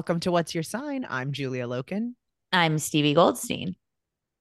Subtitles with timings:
[0.00, 1.06] Welcome to What's Your Sign?
[1.10, 2.14] I'm Julia Loken.
[2.54, 3.76] I'm Stevie Goldstein.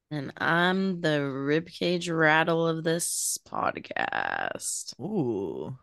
[0.09, 4.97] And I'm the ribcage rattle of this podcast.
[5.01, 5.77] Ooh.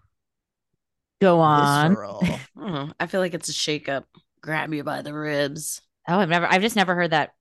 [1.20, 1.94] Go on.
[1.94, 4.04] I, hmm, I feel like it's a shakeup.
[4.40, 5.82] Grab you by the ribs.
[6.08, 7.32] Oh, I've never I've just never heard that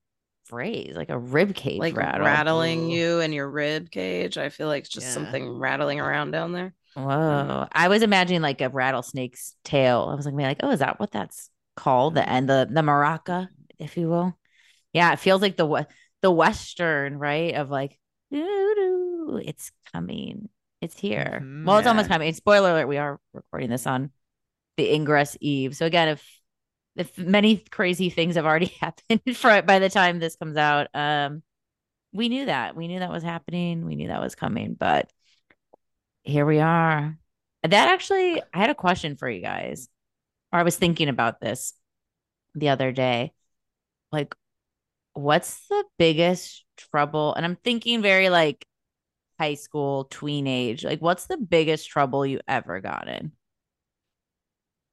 [0.43, 2.25] phrase, like a rib cage like rattle.
[2.25, 2.95] rattling Ooh.
[2.95, 4.37] you in your rib cage.
[4.37, 5.13] I feel like it's just yeah.
[5.13, 6.73] something rattling around down there.
[6.95, 7.61] Whoa.
[7.61, 7.63] Hmm.
[7.71, 10.09] I was imagining like a rattlesnake's tail.
[10.11, 12.15] I was like, like, oh, is that what that's called?
[12.15, 13.49] The and the the maraca,
[13.79, 14.37] if you will.
[14.93, 15.87] Yeah, it feels like the
[16.21, 17.53] the western, right?
[17.55, 17.99] Of like,
[18.31, 20.49] it's coming.
[20.81, 21.39] It's here.
[21.41, 21.89] Mm-hmm, well, it's yeah.
[21.89, 22.33] almost coming.
[22.33, 24.11] Spoiler alert, we are recording this on
[24.77, 25.75] the ingress eve.
[25.75, 26.41] So again, if
[26.95, 31.43] if many crazy things have already happened for by the time this comes out, um,
[32.13, 32.75] we knew that.
[32.75, 33.85] We knew that was happening.
[33.85, 35.11] We knew that was coming, but
[36.23, 37.17] here we are.
[37.63, 39.89] That actually, I had a question for you guys
[40.55, 41.73] or I was thinking about this
[42.53, 43.33] the other day.
[44.09, 44.33] Like,
[45.11, 47.33] what's the biggest trouble?
[47.33, 48.65] And I'm thinking very like
[49.37, 50.85] high school, tween age.
[50.85, 53.33] Like, what's the biggest trouble you ever got in?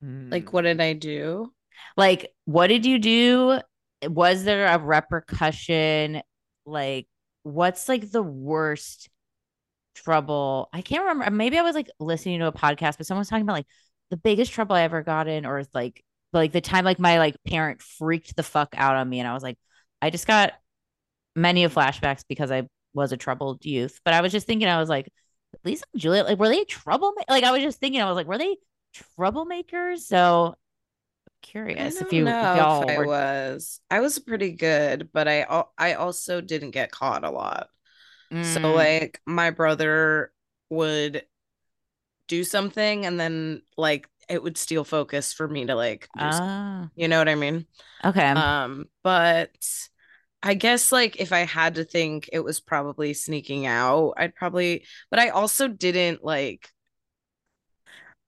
[0.01, 0.31] Hmm.
[0.31, 1.53] Like, what did I do?
[1.97, 3.61] Like, what did you do?
[4.03, 6.23] Was there a repercussion?
[6.67, 7.07] Like,
[7.45, 9.09] what's like the worst
[9.95, 10.71] trouble?
[10.73, 11.31] I can't remember.
[11.31, 13.67] Maybe I was like listening to a podcast, but someone was talking about like
[14.13, 16.05] the biggest trouble I ever got in, or like
[16.35, 19.33] like the time like my like parent freaked the fuck out on me, and I
[19.33, 19.57] was like,
[20.03, 20.53] I just got
[21.35, 24.01] many of flashbacks because I was a troubled youth.
[24.05, 25.11] But I was just thinking, I was like,
[25.65, 27.15] Lisa and Juliet, like, were they trouble?
[27.27, 28.59] Like, I was just thinking, I was like, were they
[29.19, 30.01] troublemakers?
[30.01, 30.57] So
[31.41, 33.07] curious if you know if I were...
[33.07, 33.81] was.
[33.91, 37.69] I was pretty good, but I I also didn't get caught a lot.
[38.31, 38.45] Mm.
[38.45, 40.33] So like my brother
[40.69, 41.25] would
[42.33, 46.89] do something and then like it would steal focus for me to like ah.
[46.97, 47.67] you know what i mean
[48.03, 49.51] okay um but
[50.43, 54.83] i guess like if i had to think it was probably sneaking out i'd probably
[55.11, 56.71] but i also didn't like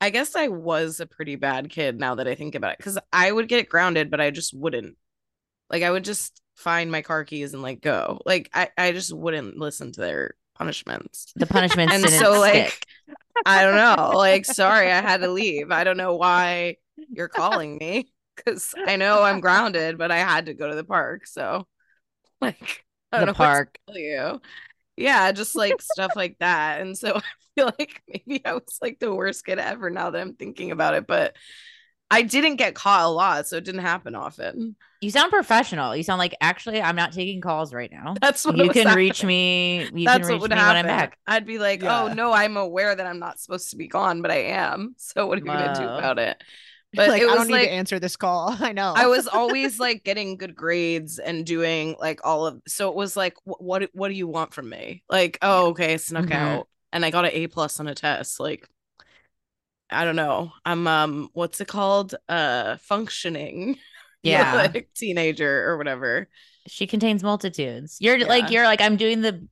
[0.00, 2.98] I guess I was a pretty bad kid now that I think about it because
[3.10, 4.98] I would get grounded, but I just wouldn't.
[5.70, 8.20] Like I would just find my car keys and like go.
[8.26, 11.32] Like I, I just wouldn't listen to their punishments.
[11.36, 12.86] The punishments And so like stick.
[13.44, 14.12] I don't know.
[14.16, 15.70] Like sorry, I had to leave.
[15.70, 16.76] I don't know why
[17.12, 20.84] you're calling me because I know I'm grounded, but I had to go to the
[20.84, 21.26] park.
[21.26, 21.66] So
[22.40, 22.84] like
[23.18, 23.78] the know what to park.
[23.86, 24.40] tell you.
[24.96, 26.80] Yeah, just like stuff like that.
[26.80, 27.22] And so I
[27.56, 30.94] feel like maybe I was like the worst kid ever now that I'm thinking about
[30.94, 31.06] it.
[31.06, 31.36] But
[32.10, 34.76] I didn't get caught a lot, so it didn't happen often.
[35.04, 35.94] You sound professional.
[35.94, 38.14] You sound like actually I'm not taking calls right now.
[38.20, 39.90] That's what You was can reach me.
[39.94, 40.66] You That's can what would me happen.
[40.66, 41.18] when I'm back.
[41.26, 42.04] I'd be like, Yeah.
[42.04, 44.94] oh no, I'm aware that I'm not supposed to be gone, but I am.
[44.98, 46.42] So what are you gonna do about it?
[46.96, 48.56] But like it I was don't need to answer this call.
[48.60, 48.94] I know.
[48.94, 53.16] I was always like getting good grades and doing like all of so it was
[53.16, 55.02] like wh- what what do you want from me?
[55.08, 56.32] Like, oh okay, I snuck Mhm.
[56.32, 58.38] out and I got an A plus on a test.
[58.38, 58.68] Like
[59.90, 60.52] I don't know.
[60.64, 62.14] I'm um what's it called?
[62.28, 63.78] Uh functioning.
[64.30, 64.54] Yeah.
[64.74, 66.28] like teenager or whatever.
[66.66, 67.98] She contains multitudes.
[68.00, 68.26] You're Yeah.
[68.26, 69.46] like you're like I'm doing the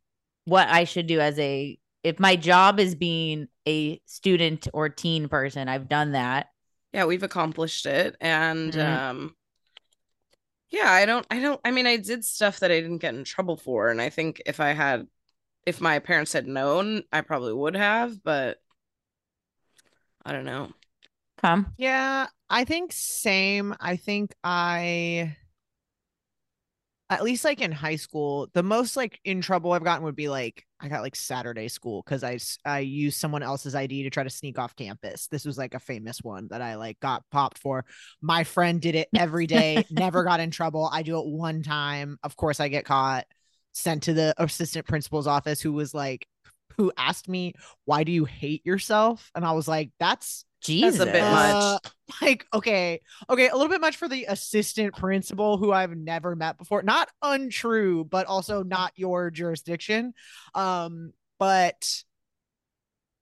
[0.44, 5.28] what I should do as a if my job is being a student or teen
[5.28, 6.48] person, I've done that.
[6.92, 8.80] Yeah, we've accomplished it and Mhm.
[8.80, 9.36] um
[10.70, 13.24] yeah, I don't I don't I mean I did stuff that I didn't get in
[13.24, 15.06] trouble for and I think if I had
[15.66, 18.58] if my parents had known, I probably would have, but
[20.24, 20.72] I don't know.
[21.76, 23.74] Yeah, I think same.
[23.80, 25.36] I think I
[27.10, 30.30] at least like in high school, the most like in trouble I've gotten would be
[30.30, 34.22] like I got like Saturday school because I I used someone else's ID to try
[34.24, 35.26] to sneak off campus.
[35.26, 37.84] This was like a famous one that I like got popped for.
[38.22, 40.88] My friend did it every day, never got in trouble.
[40.90, 42.18] I do it one time.
[42.22, 43.26] Of course, I get caught,
[43.72, 46.26] sent to the assistant principal's office, who was like,
[46.78, 47.52] who asked me,
[47.84, 51.00] "Why do you hate yourself?" And I was like, "That's Jesus.
[51.00, 51.56] a bit much.
[51.56, 51.78] uh,
[52.20, 56.58] like okay okay a little bit much for the assistant principal who i've never met
[56.58, 60.12] before not untrue but also not your jurisdiction
[60.54, 62.02] um but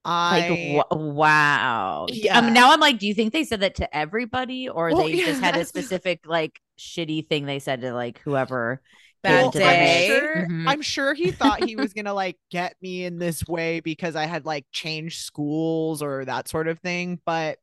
[0.05, 2.07] Like i wa- wow.
[2.09, 2.39] Yeah.
[2.39, 5.17] Um, now I'm like, do you think they said that to everybody, or Well, they
[5.17, 8.81] just had a specific like shitty thing they said to like whoever?
[9.23, 10.11] Bad came well, to the I'm day.
[10.15, 10.29] mix?
[10.33, 10.67] sure, Mhm.
[10.67, 14.27] I'm sure he thought he was gonna like get me in this way because I
[14.27, 17.21] had like changed schools or that sort of thing.
[17.27, 17.59] But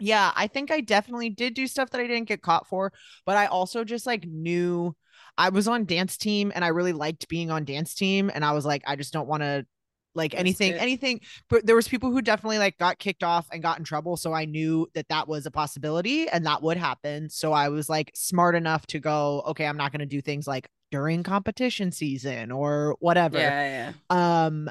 [0.00, 2.92] yeah, I think I definitely did do stuff that I didn't get caught for.
[3.26, 4.96] But I also just like knew
[5.38, 8.30] I was on dance team and I really liked being on dance team.
[8.34, 9.66] And I was like, I just don't want to
[10.14, 10.80] like Risk anything, it.
[10.80, 11.20] anything.
[11.48, 14.16] But there was people who definitely like got kicked off and got in trouble.
[14.16, 17.28] So I knew that that was a possibility and that would happen.
[17.30, 20.46] So I was like smart enough to go, okay, I'm not going to do things
[20.46, 23.38] like during competition season or whatever.
[23.38, 24.44] Yeah, yeah.
[24.46, 24.68] Um,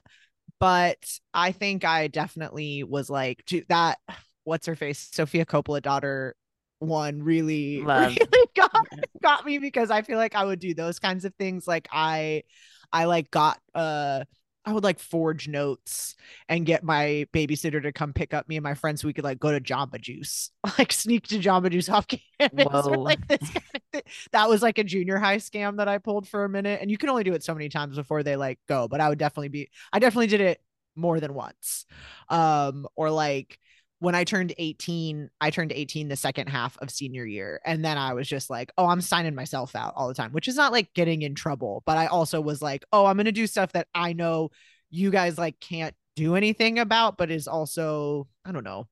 [0.60, 0.98] but
[1.34, 4.00] I think I definitely was like to that.
[4.46, 5.10] What's her face?
[5.12, 6.36] Sofia Coppola daughter
[6.80, 8.16] one really, Love.
[8.18, 8.88] really got
[9.22, 11.68] got me because I feel like I would do those kinds of things.
[11.68, 12.44] Like I,
[12.92, 14.24] I like got uh.
[14.66, 16.16] I would like forge notes
[16.48, 19.24] and get my babysitter to come pick up me and my friends so we could
[19.24, 22.08] like go to Jamba Juice, like sneak to Jamba Juice off
[22.40, 22.86] campus.
[22.86, 24.02] or, like this kind of thing.
[24.32, 26.80] That was like a junior high scam that I pulled for a minute.
[26.82, 29.10] And you can only do it so many times before they like go, but I
[29.10, 30.62] would definitely be I definitely did it
[30.96, 31.86] more than once.
[32.30, 33.60] Um, or like
[34.04, 37.62] when I turned 18, I turned 18 the second half of senior year.
[37.66, 40.50] And then I was just like, oh, I'm signing myself out all the time, which
[40.50, 41.84] is not like getting in trouble.
[41.86, 44.52] But I also was like, oh, I'm going to do stuff that I know
[44.90, 48.90] you guys like can't do anything about, but is also, I don't know.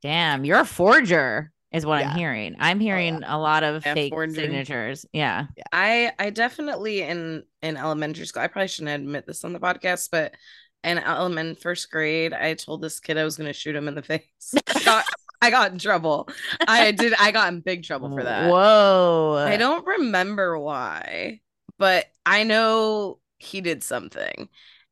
[0.00, 2.10] Damn, you're a forger, is what Yeah.
[2.10, 2.54] I'm hearing.
[2.60, 4.44] I'm oh, hearing a lot of Yeah, fake forgery.
[4.44, 5.06] signatures.
[5.12, 5.46] Yeah.
[5.72, 8.42] I I definitely in in elementary school.
[8.42, 10.36] I probably shouldn't admit this on the podcast, but
[10.82, 14.02] Um, in first grade, I told this kid I was gonna shoot him in the
[14.02, 14.54] face.
[14.74, 15.04] I got
[15.42, 16.28] I got in trouble.
[16.66, 17.14] I did.
[17.18, 18.50] I got in big trouble for that.
[18.50, 19.44] Whoa.
[19.46, 21.40] I don't remember why,
[21.78, 24.48] but I know he did something,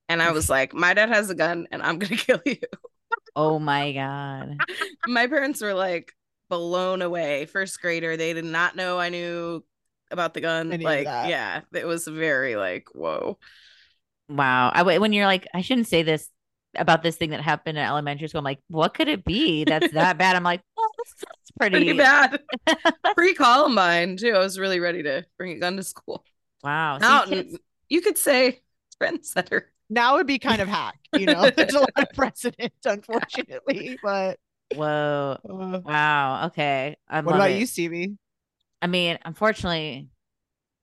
[0.09, 2.57] and I was like, "My dad has a gun, and I'm gonna kill you."
[3.37, 4.59] Oh my god.
[5.07, 6.13] My parents were like
[6.49, 7.47] blown away.
[7.47, 9.65] First grader, they did not know I knew
[10.11, 10.71] about the gun.
[10.71, 13.39] Like, yeah, it was very like, whoa.
[14.29, 14.71] Wow.
[14.75, 16.29] I when you're like, I shouldn't say this
[16.77, 18.41] about this thing that happened in elementary school.
[18.41, 20.37] I'm like, what could it be that's that bad?
[20.37, 22.41] I'm like, well, that's, that's pretty, pretty bad.
[23.17, 24.33] Pre Columbine too.
[24.35, 26.25] I was really ready to bring a gun to school.
[26.63, 26.99] Wow.
[26.99, 27.59] See, Now, kids-
[27.89, 28.61] you could say
[29.03, 29.63] trendsetter.
[29.91, 31.49] Now would be kind of hack, you know.
[31.57, 33.99] There's a lot of precedent, unfortunately.
[34.03, 34.39] But
[34.75, 35.39] Whoa.
[35.49, 36.47] uh, Wow.
[36.49, 36.97] Okay.
[37.09, 37.59] I what about it.
[37.59, 38.19] you, Stevie?
[38.83, 40.09] I mean, unfortunately,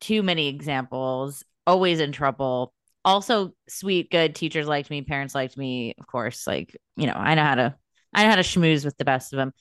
[0.02, 1.44] too many examples.
[1.68, 2.74] Always in trouble.
[3.06, 5.96] Also, sweet, good teachers liked me, parents liked me.
[6.00, 7.76] Of course, like you know, I know how to,
[8.14, 9.54] I know how to schmooze with the best of them.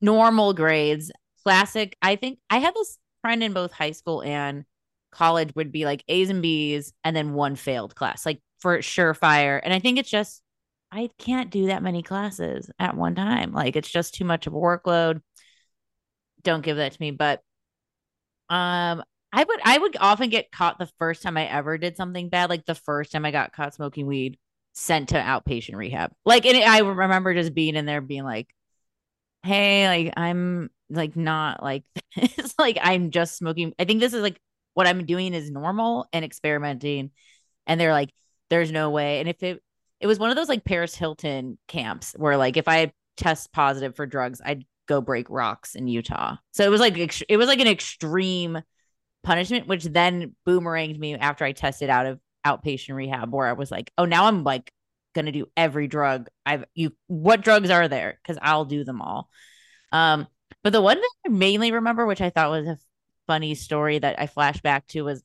[0.00, 1.12] Normal grades,
[1.44, 1.96] classic.
[2.02, 4.64] I think I had this friend in both high school and
[5.12, 9.60] college would be like A's and B's and then one failed class, like for surefire.
[9.62, 10.42] And I think it's just
[10.92, 13.52] I can't do that many classes at one time.
[13.52, 15.22] Like it's just too much of a workload.
[16.42, 17.10] Don't give that to me.
[17.12, 17.42] But
[18.48, 22.28] um I would I would often get caught the first time I ever did something
[22.28, 24.38] bad, like the first time I got caught smoking weed,
[24.72, 26.12] sent to outpatient rehab.
[26.24, 28.48] Like and I remember just being in there being like,
[29.42, 31.84] hey, like I'm like not like
[32.16, 33.72] it's like I'm just smoking.
[33.78, 34.40] I think this is like
[34.74, 37.10] what I'm doing is normal and experimenting.
[37.66, 38.10] And they're like,
[38.48, 39.20] there's no way.
[39.20, 39.62] And if it
[40.00, 43.94] it was one of those like Paris Hilton camps where like if I test positive
[43.94, 46.36] for drugs, I'd go break rocks in Utah.
[46.52, 46.96] So it was like
[47.28, 48.60] it was like an extreme
[49.22, 53.70] punishment, which then boomeranged me after I tested out of outpatient rehab, where I was
[53.70, 54.72] like, oh, now I'm like
[55.14, 56.92] gonna do every drug I've you.
[57.06, 58.18] What drugs are there?
[58.22, 59.28] Because I'll do them all.
[59.92, 60.26] Um,
[60.62, 62.78] but the one that I mainly remember, which I thought was a
[63.26, 65.22] funny story that I flashed back to, was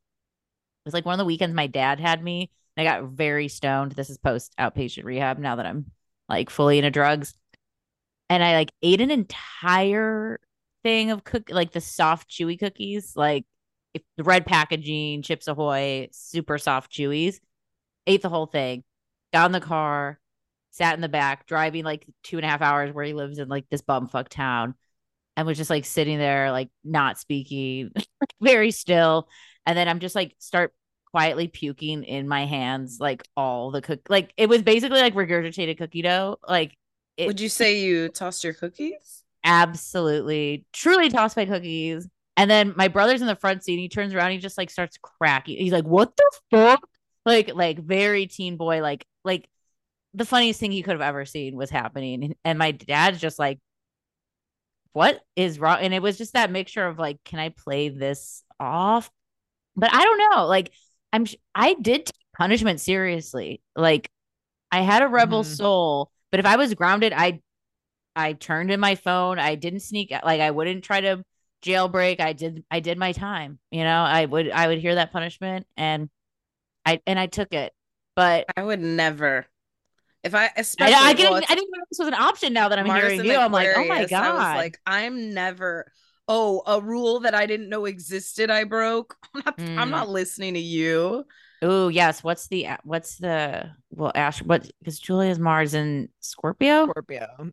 [0.85, 3.93] was like one of the weekends my dad had me and I got very stoned.
[3.93, 5.91] This is post outpatient rehab now that I'm
[6.29, 7.33] like fully into drugs.
[8.29, 10.39] And I like ate an entire
[10.83, 13.45] thing of cook like the soft chewy cookies, like
[13.95, 17.39] if the red packaging, Chips Ahoy, super soft chewies.
[18.05, 18.83] Ate the whole thing.
[19.33, 20.19] Got in the car,
[20.71, 23.47] sat in the back, driving like two and a half hours where he lives in
[23.47, 24.75] like this bumfuck town.
[25.37, 27.91] And was just like sitting there, like not speaking,
[28.41, 29.29] very still.
[29.65, 30.73] And then I'm just like start
[31.05, 35.77] quietly puking in my hands like all the cook like it was basically like regurgitated
[35.77, 36.75] cookie dough like
[37.15, 42.05] it, would you say you tossed your cookies absolutely truly tossed my cookies
[42.37, 44.97] and then my brother's in the front seat he turns around he just like starts
[45.01, 46.87] cracking he's like what the fuck
[47.25, 49.49] like like very teen boy like like
[50.13, 53.59] the funniest thing he could have ever seen was happening and my dad's just like
[54.93, 58.43] what is wrong and it was just that mixture of like can i play this
[58.59, 59.09] off
[59.75, 60.71] but i don't know like
[61.15, 61.25] I'm
[61.55, 63.61] I did punishment seriously.
[63.75, 64.09] Like
[64.71, 65.53] I had a rebel mm-hmm.
[65.53, 67.39] soul, but if I was grounded, I
[68.15, 69.39] I turned in my phone.
[69.39, 71.23] I didn't sneak like I wouldn't try to
[71.65, 72.19] jailbreak.
[72.19, 73.59] I did I did my time.
[73.71, 76.09] You know, I would I would hear that punishment and
[76.85, 77.73] I and I took it.
[78.15, 79.45] But I would never.
[80.23, 82.79] If I especially I, I, well, I didn't know this was an option now that
[82.79, 83.35] I'm Mars hearing you.
[83.35, 84.23] I'm like, oh my god.
[84.23, 85.85] I was like, I'm never
[86.27, 89.15] oh, a rule that I didn't know existed, I broke.
[89.35, 89.77] I'm not, mm.
[89.77, 91.25] I'm not listening to you.
[91.61, 92.23] Oh yes.
[92.23, 96.85] What's the what's the well Ash what because Julia's Mars in Scorpio?
[96.85, 97.51] Scorpio.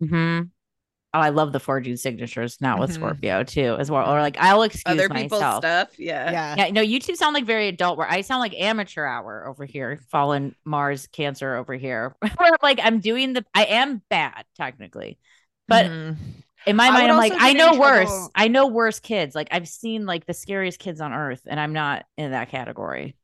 [0.00, 0.40] Hmm.
[1.16, 3.02] Oh, I love the four June signatures not with mm-hmm.
[3.02, 4.12] Scorpio too, as well.
[4.12, 5.62] Or like I'll excuse other people's myself.
[5.62, 5.98] stuff.
[5.98, 6.30] Yeah.
[6.30, 6.54] Yeah.
[6.58, 6.70] Yeah.
[6.70, 9.98] No, you two sound like very adult where I sound like amateur hour over here,
[10.10, 12.14] fallen Mars Cancer over here.
[12.62, 15.18] like I'm doing the I am bad technically.
[15.66, 16.22] But mm-hmm
[16.66, 18.28] in my mind, I'm like, I know worse.
[18.34, 19.34] I know worse kids.
[19.34, 23.16] Like I've seen like the scariest kids on earth, and I'm not in that category.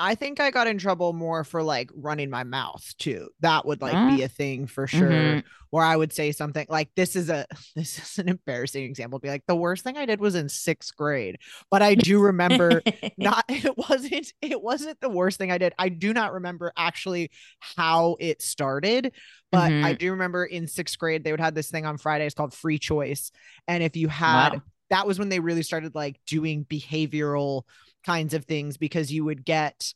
[0.00, 3.28] I think I got in trouble more for like running my mouth too.
[3.40, 4.16] That would like mm-hmm.
[4.16, 5.10] be a thing for sure.
[5.10, 5.46] Mm-hmm.
[5.68, 9.28] Where I would say something like, "This is a this is an embarrassing example." Be
[9.28, 11.38] like, the worst thing I did was in sixth grade,
[11.70, 12.82] but I do remember
[13.18, 13.44] not.
[13.60, 14.32] It wasn't.
[14.40, 15.74] It wasn't the worst thing I did.
[15.78, 19.12] I do not remember actually how it started,
[19.52, 19.84] but mm-hmm.
[19.84, 22.78] I do remember in sixth grade they would have this thing on Fridays called free
[22.78, 23.30] choice,
[23.68, 24.62] and if you had wow.
[24.88, 27.64] that was when they really started like doing behavioral
[28.04, 29.92] kinds of things because you would get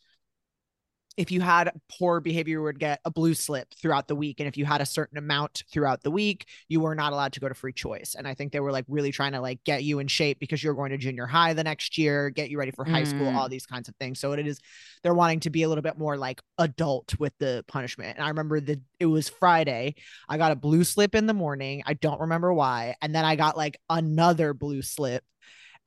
[1.16, 4.40] if you had poor behavior, you would get a blue slip throughout the week.
[4.40, 7.40] And if you had a certain amount throughout the week, you were not allowed to
[7.40, 8.16] go to free choice.
[8.18, 10.62] And I think they were like really trying to like get you in shape because
[10.62, 13.06] you're going to junior high the next year, get you ready for high mm.
[13.06, 14.18] school, all these kinds of things.
[14.18, 14.60] So it is,
[15.02, 18.16] they're wanting to be a little bit more like adult with the punishment.
[18.16, 19.94] And I remember that it was Friday.
[20.28, 21.84] I got a blue slip in the morning.
[21.86, 22.96] I don't remember why.
[23.00, 25.22] And then I got like another blue slip.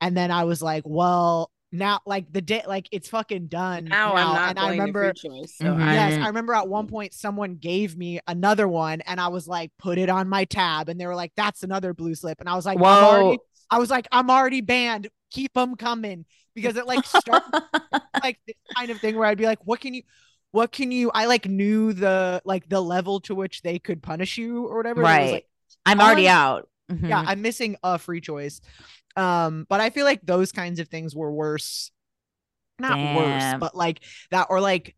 [0.00, 4.14] And then I was like, well, now like the day like it's fucking done now,
[4.14, 4.16] now.
[4.16, 5.80] I'm not and I remember choice, so mm-hmm.
[5.80, 9.70] yes I remember at one point someone gave me another one and I was like
[9.78, 12.54] put it on my tab and they were like that's another blue slip and I
[12.54, 12.88] was like Whoa.
[12.88, 13.38] I'm already
[13.70, 17.44] I was like I'm already banned keep them coming because it like started
[18.22, 20.02] like this kind of thing where I'd be like what can you
[20.52, 24.38] what can you I like knew the like the level to which they could punish
[24.38, 25.46] you or whatever right like,
[25.84, 27.06] I'm already out mm-hmm.
[27.06, 28.62] yeah I'm missing a free choice
[29.18, 31.90] um, but I feel like those kinds of things were worse.
[32.78, 33.14] Not Damn.
[33.16, 34.94] worse, but like that, or like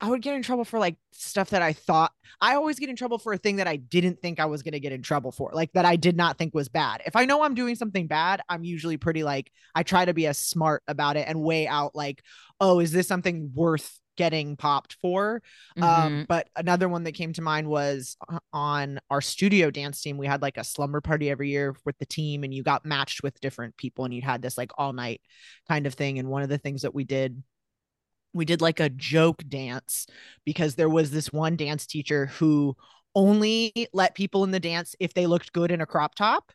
[0.00, 2.96] I would get in trouble for like stuff that I thought I always get in
[2.96, 5.32] trouble for a thing that I didn't think I was going to get in trouble
[5.32, 7.02] for, like that I did not think was bad.
[7.06, 10.26] If I know I'm doing something bad, I'm usually pretty like I try to be
[10.26, 12.22] as smart about it and weigh out like,
[12.60, 15.42] oh, is this something worth getting popped for.
[15.76, 15.82] Mhm.
[15.82, 20.18] Um, but another one that came to mind was uh, on our studio dance team.
[20.18, 23.22] We had like a slumber party every year with the team, and you got matched
[23.22, 25.20] with different people, and you had this like all night
[25.68, 26.18] kind of thing.
[26.18, 27.42] And one of the things that we did,
[28.32, 30.06] we did like a joke dance
[30.44, 32.76] because there was this one dance teacher who
[33.14, 36.52] only let people in the dance if they looked good in a crop top.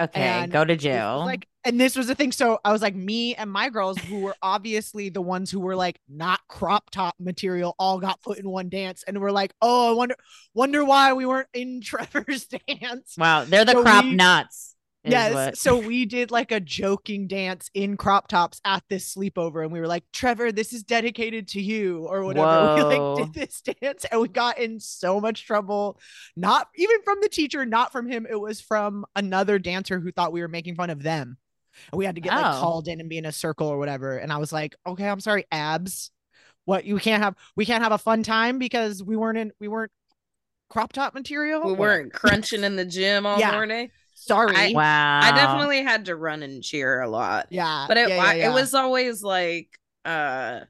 [0.00, 1.18] okay, and go to jail.
[1.20, 2.32] Like, and this was the thing.
[2.32, 5.76] So I was like, me and my girls, who were obviously the ones who were
[5.76, 9.90] like not crop top material, all got put in one dance, and we're like, oh,
[9.90, 10.16] I wonder,
[10.54, 13.14] wonder why we weren't in Trevor's dance.
[13.16, 14.70] wow, they're the so crop we- nuts.
[15.04, 15.34] Yes.
[15.34, 19.72] what- So we did like a joking dance in crop tops at this sleepover, and
[19.72, 22.74] we were like, Trevor, this is dedicated to you, or whatever.
[22.76, 25.98] We like did this dance, and we got in so much trouble.
[26.36, 28.26] Not even from the teacher, not from him.
[28.30, 31.36] It was from another dancer who thought we were making fun of them.
[31.92, 32.60] And we had to get like Oh.
[32.60, 34.16] called in and be in a circle or whatever.
[34.18, 36.10] And I was like, okay, I'm sorry, abs.
[36.64, 39.66] What you can't have we can't have a fun time because we weren't in we
[39.68, 39.90] weren't
[40.70, 41.64] crop top material.
[41.66, 43.50] We weren't crunching in the gym all Yeah.
[43.52, 43.90] morning.
[44.14, 44.54] sorry.
[44.56, 47.46] I- wow, I definitely had to run and cheer a lot.
[47.50, 47.86] yeah.
[47.88, 48.50] But it yeah, I- yeah, yeah.
[48.50, 49.68] it was always like
[50.04, 50.60] uh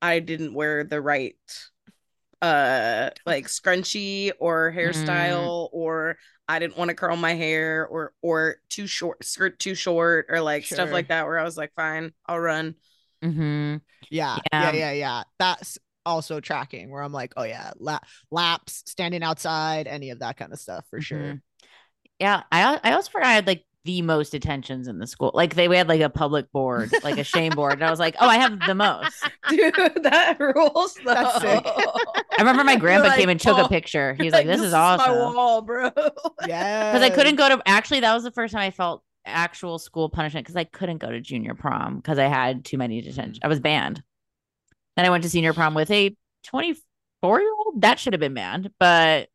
[0.00, 1.36] I didn't wear the right
[2.42, 4.76] uh like scrunchy or Mm.
[4.76, 6.16] hairstyle or
[6.48, 10.40] I didn't want to curl my hair or or too short skirt too short or
[10.40, 12.76] like stuff like that where I was like fine I'll run
[13.22, 13.80] Mhm.
[14.10, 14.72] Yeah, Yeah.
[14.72, 15.22] yeah, yeah, yeah.
[15.38, 17.98] That's also tracking where I'm like, oh yeah, la-
[18.30, 21.36] laps, standing outside, any of that kind of stuff for sure.
[21.36, 21.42] Mhm.
[22.20, 25.30] Yeah, I I also forgot I had like the most attentions in the school.
[25.32, 28.00] Like they we had like a public board, like a shame board, and I was
[28.00, 29.16] like, oh, I have the most.
[29.48, 31.64] dude that rules though That's sick.
[31.66, 34.14] I remember my grandpa like, came and took "Oh." a picture.
[34.14, 35.10] He was like, "This, is awesome.
[35.10, 35.90] my awesome." wall bro
[36.46, 37.62] Yeah, Because I couldn't go to.
[37.64, 41.10] Actually, that was the first time I felt actual school punishment because I couldn't go
[41.10, 43.40] to junior prom because I had too many detention.
[43.42, 44.02] I was banned.
[44.96, 46.16] Then I went to senior prom with a
[46.46, 47.82] 24 year old.
[47.82, 49.28] That should have been banned, but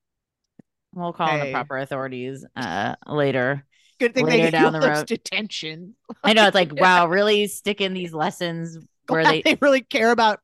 [0.93, 3.65] we'll call in the proper authorities uh later.
[4.01, 5.07] Good thing they later gave down the those road.
[5.07, 5.95] detention.
[6.23, 10.11] I know it's like wow, really sticking these lessons where Glad they they really care
[10.11, 10.39] about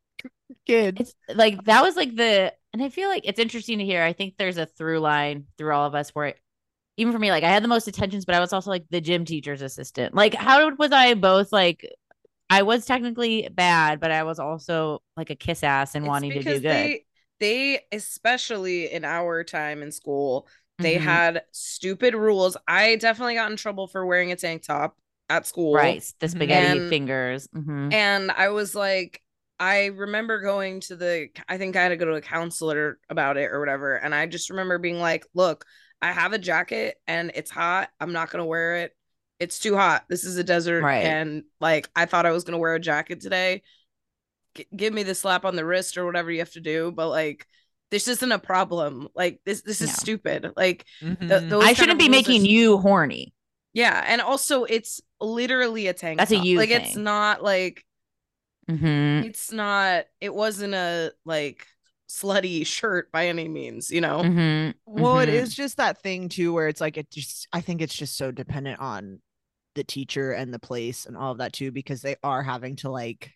[0.65, 0.97] kids.
[0.99, 4.13] it's like that was like the and i feel like it's interesting to hear i
[4.13, 6.35] think there's a through line through all of us where
[6.97, 9.01] even for me like i had the most attentions but i was also like the
[9.01, 11.89] gym teacher's assistant like how was i both like
[12.49, 16.33] i was technically bad but i was also like a kiss ass and It's wanting
[16.33, 17.05] to do good They,
[17.39, 21.01] they, especially in our time in school, they Mhm.
[21.01, 22.55] had stupid rules.
[22.67, 24.97] I definitely got in trouble for wearing a tank top
[25.29, 25.73] at school.
[25.73, 27.91] right the spaghetti And- fingers Mhm.
[27.93, 29.21] And I was like,
[29.59, 33.37] I remember going to the, I think I had to go to a counselor about
[33.37, 33.95] it or whatever.
[33.95, 35.65] And I just remember being like, look,
[36.01, 37.89] I have a jacket and it's hot.
[37.99, 38.95] I'm not going to wear it.
[39.39, 40.05] It's too hot.
[40.09, 40.83] This is a desert.
[40.83, 41.03] Right.
[41.03, 43.63] And like, I thought I was going to wear a jacket today.
[44.55, 46.91] G- give me the slap on the wrist or whatever you have to do.
[46.91, 47.47] But like,
[47.91, 49.07] this isn't a problem.
[49.15, 49.93] Like, this, this is No.
[49.93, 50.51] stupid.
[50.57, 51.19] Like, Mhm.
[51.27, 53.33] th- those i shouldn't be making s- you horny
[53.73, 54.03] Yeah.
[54.07, 57.85] And also, it's literally a tank That's a you Like, it's not like,
[58.69, 59.25] mm-hmm.
[59.27, 61.65] it's not it wasn't a like
[62.09, 64.73] slutty shirt by any means you know Mhm.
[64.85, 65.33] Well, it Mhm.
[65.33, 67.47] is just that thing too, where it's like it just.
[67.53, 69.21] I think it's just so dependent on
[69.75, 72.89] the teacher and the place and all of that too, because they are having to
[72.89, 73.31] like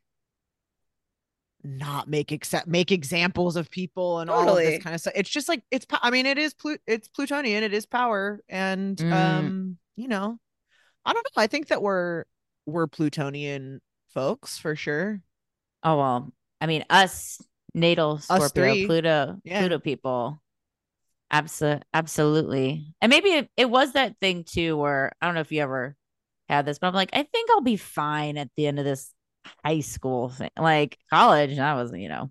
[1.63, 5.13] not make except make examples of people and all of this kind of stuff.
[5.15, 5.85] It's just like it's.
[5.91, 7.63] I mean, it is Plu- it's Plutonian.
[7.63, 9.11] It is power, and Mm.
[9.13, 10.37] um, you know,
[11.05, 11.41] I don't know.
[11.41, 12.25] I think that we're
[12.65, 13.81] we're Plutonian
[14.13, 15.21] folks for sure.
[15.83, 17.41] Oh well, I mean us
[17.73, 18.85] natal Scorpio three.
[18.85, 19.59] Pluto Yeah.
[19.59, 20.41] Pluto people.
[21.31, 22.93] Absolutely, absolutely.
[23.01, 25.95] And maybe it, it was that thing too where I don't know if you ever
[26.49, 29.13] had this, but I'm like, I think I'll be fine at the end of this
[29.65, 30.49] high school thing.
[30.57, 32.29] Like college, I was, you know,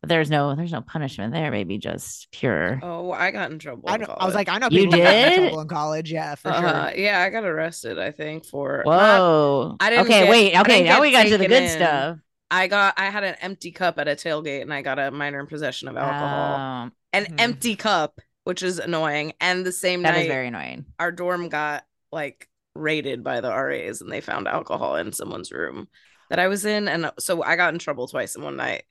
[0.00, 2.80] but there's no there's no punishment there, maybe just pure.
[2.82, 4.04] oh i got in trouble I in.
[4.04, 4.48] I was like.
[4.48, 5.36] I know You people got in did?
[5.48, 6.10] trouble in college.
[6.12, 6.98] Yeah, for uh, sure.
[7.00, 9.76] yeah i got arrested i think for not- Whoa.
[9.80, 10.56] I didn't okay, get- wait.
[10.60, 11.68] Okay, now we got to the good in.
[11.68, 12.18] stuff.
[12.50, 15.38] i got i had an empty cup at a tailgate and i got a minor
[15.40, 17.40] in possession of alcohol Um, an Mhm.
[17.40, 20.86] empty cup which is annoying and the same that night is very annoying.
[20.98, 25.88] our dorm got like raided by the ras and they found alcohol in someone's room
[26.30, 28.84] that i was in and so i got in trouble twice in one night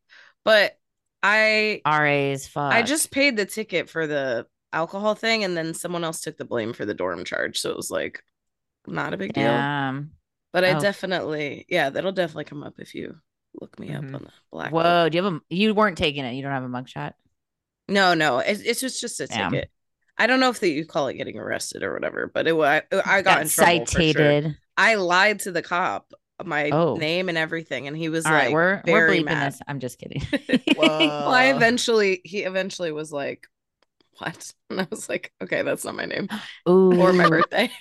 [0.45, 0.77] but
[1.23, 2.71] i RA's fuck.
[2.73, 6.45] I just paid the ticket for the alcohol thing, and then someone else took the
[6.45, 7.59] blame for the dorm charge.
[7.59, 8.23] So it was like
[8.87, 9.43] not a big deal.
[10.53, 10.79] But I Oh.
[10.79, 13.17] definitely, yeah, that'll definitely come up if you
[13.59, 13.97] look me Mhm.
[13.97, 14.71] up on the black.
[14.71, 16.35] Whoa, do you have a you weren't taking it.
[16.35, 17.13] You don't have a mugshot?
[17.87, 19.51] No, no, it's it's just just a Damn.
[19.51, 19.69] ticket.
[20.17, 22.83] I don't know if they, you call it getting arrested or whatever, but it I,
[23.05, 24.13] I got, in trouble for sure.
[24.13, 24.57] cited.
[24.77, 26.13] I lied to the cop
[26.45, 26.95] my Oh.
[26.95, 29.53] name and everything, and he was All like, right, we're we're bleeping mad.
[29.53, 29.61] this.
[29.67, 30.21] I'm just kidding.
[30.75, 33.47] well, I eventually he eventually was like,
[34.19, 36.29] "What?" And I was like, "Okay, that's not my name
[36.69, 37.71] Ooh, or my birthday."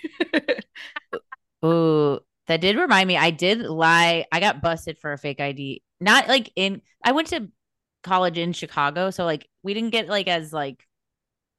[1.65, 3.17] Ooh, that did remind me.
[3.17, 4.27] I did lie.
[4.33, 5.83] I got busted for a fake ID.
[6.01, 6.83] Not like in.
[7.05, 7.49] I went to
[8.03, 10.87] college in Chicago, so like we didn't get like as like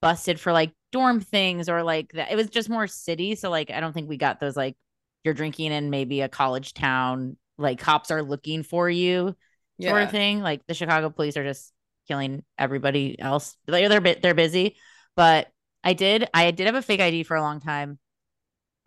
[0.01, 2.31] busted for like dorm things or like that.
[2.31, 3.35] It was just more city.
[3.35, 4.75] So like I don't think we got those like
[5.23, 7.38] you're drinking in maybe a college town.
[7.58, 9.36] Like cops are looking for you
[9.82, 10.41] sort of thing.
[10.41, 11.73] Like the Chicago police are just
[12.08, 13.55] killing everybody else.
[13.65, 14.77] They're they're bit they're busy.
[15.15, 15.47] But
[15.84, 17.99] I did I did have a fake ID for a long time.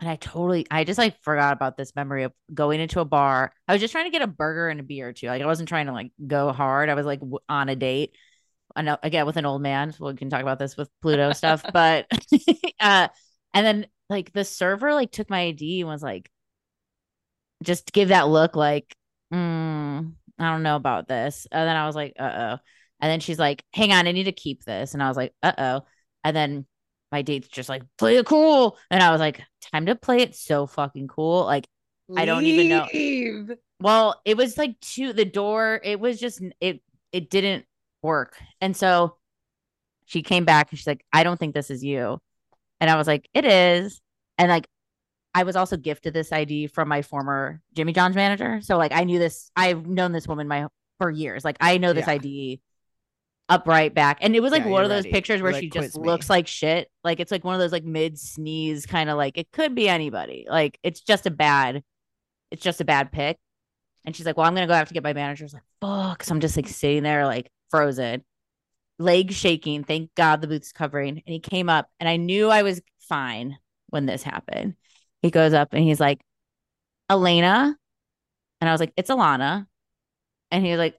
[0.00, 3.52] And I totally I just like forgot about this memory of going into a bar.
[3.68, 5.28] I was just trying to get a burger and a beer too.
[5.28, 6.88] Like I wasn't trying to like go hard.
[6.88, 8.16] I was like w- on a date.
[8.74, 9.92] I know again with an old man.
[9.92, 11.64] So we can talk about this with Pluto stuff.
[11.72, 12.06] But
[12.80, 13.08] uh
[13.54, 16.30] and then like the server like took my ID and was like
[17.62, 18.94] just give that look like
[19.32, 21.46] mm, I don't know about this.
[21.50, 22.58] And then I was like, uh oh.
[23.00, 24.94] And then she's like, hang on, I need to keep this.
[24.94, 25.80] And I was like, uh oh.
[26.24, 26.66] And then
[27.10, 28.78] my date's just like, play it cool.
[28.90, 31.44] And I was like, time to play it so fucking cool.
[31.44, 31.66] Like,
[32.16, 32.86] I don't even know.
[32.92, 33.52] Leave.
[33.80, 35.80] well, it was like to the door.
[35.82, 37.64] It was just it it didn't
[38.02, 38.36] work.
[38.60, 39.16] And so
[40.04, 42.18] she came back and she's like, I don't think this is you.
[42.80, 44.01] And I was like, it is.
[44.38, 44.66] And like
[45.34, 48.60] I was also gifted this ID from my former Jimmy John's manager.
[48.62, 50.66] So like I knew this, I've known this woman my
[50.98, 51.44] for years.
[51.44, 52.12] Like I know this Yeah.
[52.14, 52.60] ID
[53.48, 54.18] upright back.
[54.20, 55.12] And it was like Yeah, one of those ready.
[55.12, 56.90] pictures where like, she just looks like shit.
[57.02, 59.88] Like it's like one of those like mid sneeze kind of like it could be
[59.88, 60.46] anybody.
[60.48, 61.82] Like it's just a bad,
[62.50, 63.38] it's just a bad pick.
[64.04, 65.44] And she's like, Well, I'm gonna go have to get my manager.
[65.44, 66.24] I was like, fuck.
[66.24, 68.22] So I'm just like sitting there like frozen,
[68.98, 69.84] legs shaking.
[69.84, 71.22] Thank God the booth's covering.
[71.26, 73.58] And he came up and I knew I was fine
[73.92, 74.76] when this happened.
[75.22, 76.22] He goes up and he's like,
[77.10, 77.76] Elena.
[78.60, 79.66] And I was like, It's Alana.
[80.50, 80.98] And he was like,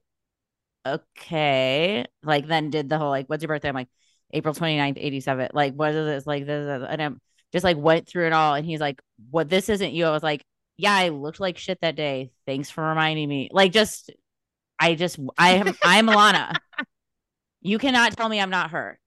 [0.85, 2.05] Okay.
[2.23, 3.69] Like then did the whole like, what's your birthday?
[3.69, 3.89] I'm like,
[4.33, 5.49] April 29th, 87.
[5.53, 6.27] Like, what is this?
[6.27, 7.21] Like this, this- and I'm
[7.53, 8.55] just like went through it all.
[8.55, 9.01] And he's like,
[9.31, 10.05] What this isn't you.
[10.05, 10.43] I was like,
[10.77, 12.31] Yeah, I looked like shit that day.
[12.45, 13.49] Thanks for reminding me.
[13.51, 14.11] Like just
[14.79, 16.55] I just I am I'm Alana.
[17.61, 18.99] You cannot tell me I'm not her.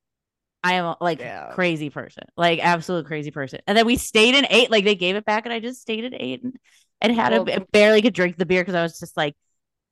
[0.66, 1.50] I am like Yeah.
[1.52, 3.60] crazy person, like absolute crazy person.
[3.66, 4.70] And then we stayed and ate.
[4.70, 6.56] Like they gave it back, and I just stayed and ate and,
[7.00, 9.34] and had Well- a barely could drink the beer because I was just like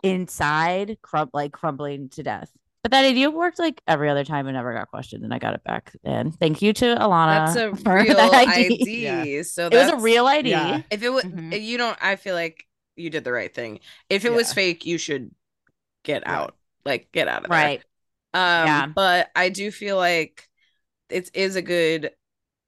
[0.02, 2.50] inside, crum- like crumbling to death.
[2.82, 5.54] But that idea worked like every other time and never got questioned, and I got
[5.54, 5.92] it back.
[6.04, 7.46] And thank you to Alana.
[7.46, 9.02] That's a for real that ID.
[9.02, 9.42] Yeah.
[9.42, 10.50] So It was a real ID.
[10.50, 10.82] Yeah.
[10.90, 11.62] If it was, Mhm.
[11.62, 11.96] you don't.
[12.02, 13.80] I feel like you did the right thing.
[14.10, 15.30] If it was fake, you should
[16.04, 16.40] get Yeah.
[16.40, 16.56] out.
[16.84, 17.58] Like get out of there.
[17.58, 17.82] Right.
[18.34, 18.86] Um, Yeah.
[18.86, 20.46] but I do feel like
[21.14, 22.10] it is a good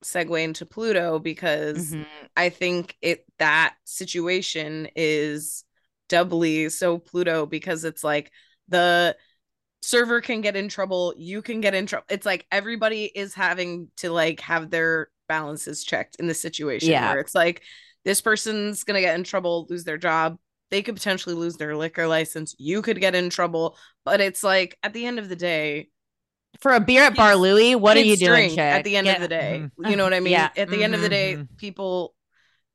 [0.04, 2.06] segue into Pluto because Mhm.
[2.36, 5.64] I think it that situation is
[6.08, 8.30] doubly so Pluto because it's like
[8.68, 9.16] the
[9.82, 12.06] server can get in trouble, you can get in trouble.
[12.08, 17.10] It's like everybody is having to like have their balances checked in this situation Yeah.
[17.10, 17.62] where it's like
[18.04, 20.38] this person's gonna get in trouble, lose their job.
[20.70, 22.54] They could potentially lose their liquor license.
[22.58, 25.88] You could get in trouble, but it's like at the end of the day,
[26.60, 28.58] For a beer at Bar Louie, what are you kids doing, chick?
[28.58, 29.68] at the end Get- of the day?
[29.78, 29.90] Mhm.
[29.90, 30.32] You know what I mean?
[30.32, 30.50] Yeah.
[30.56, 31.56] At the end of the day, Mhm.
[31.56, 32.14] people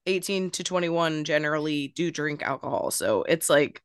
[0.06, 2.92] 18 to 21 generally do drink alcohol.
[2.92, 3.82] So it's like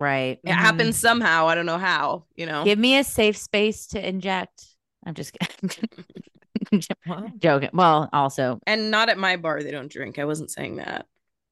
[0.00, 0.38] Right.
[0.44, 1.46] it happens somehow.
[1.48, 2.64] I don't know how, you know.
[2.64, 4.64] Give me a safe space to inject.
[5.04, 5.70] I'm just kidding.
[7.38, 7.70] Joking.
[7.74, 10.18] Well, also, and not at my bar, they don't drink.
[10.18, 11.06] I wasn't saying that.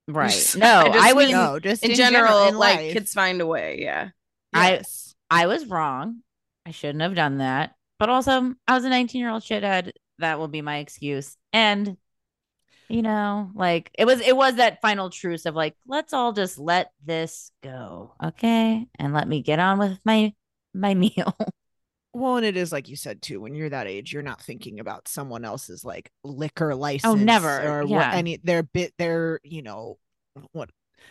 [0.09, 0.55] right.
[0.57, 2.93] No, I just I was no, just In, general, in like life.
[2.95, 3.79] kids find a way.
[3.81, 4.11] Yeah.
[4.53, 4.83] I-
[5.31, 6.23] I was wrong.
[6.71, 7.75] I shouldn't have done that.
[7.99, 9.91] But also, I was a 19 year old shithead.
[10.21, 11.37] That will be my excuse.
[11.53, 11.97] And
[12.89, 16.61] you know, like it was it was that final truce of like, let's all just
[16.61, 18.15] let this go.
[18.23, 18.87] Okay.
[19.01, 20.33] And let me get on with my
[20.73, 21.37] my meal.
[22.13, 23.41] Well, and it is like you said too.
[23.41, 27.11] When you're that age, you're not thinking about someone else's like liquor license.
[27.13, 27.49] Oh, never.
[27.81, 27.97] Or Yeah.
[27.97, 29.99] what any their bit their you know
[30.53, 30.71] what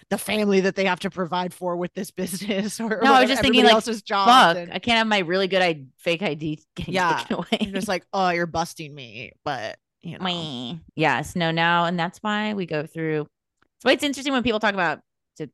[0.10, 3.30] the family that they have to provide for with this business or No, I was
[3.30, 4.28] just thinking, like, else's job.
[4.28, 4.58] Fuck.
[4.64, 7.18] and I can't have my really good I- fake ID getting Yeah.
[7.20, 7.72] taken away.
[7.72, 12.54] just like, oh, you're busting me, but you know, Yes, no, now, and that's why
[12.54, 13.28] we go through.
[13.62, 15.02] That's why it's interesting when people talk about
[15.38, 15.50] to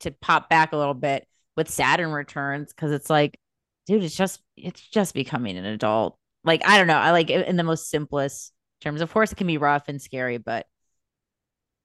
[0.00, 3.36] to pop back a little bit with Saturn returns because it's like,
[3.86, 6.16] dude, it's just it's just becoming an adult.
[6.44, 9.00] Like I don't know, I like it in the most simplest terms.
[9.00, 10.66] Of course, it can be rough and scary, but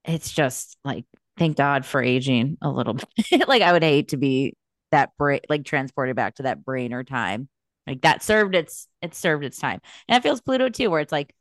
[0.05, 1.05] it's just like
[1.37, 3.47] thank God for aging a little bit.
[3.47, 4.55] like I would hate to be
[4.91, 7.49] that brain, like transported back to that brain or time.
[7.87, 11.11] Like that served its it served its time, and it feels Pluto too, where it's
[11.11, 11.33] like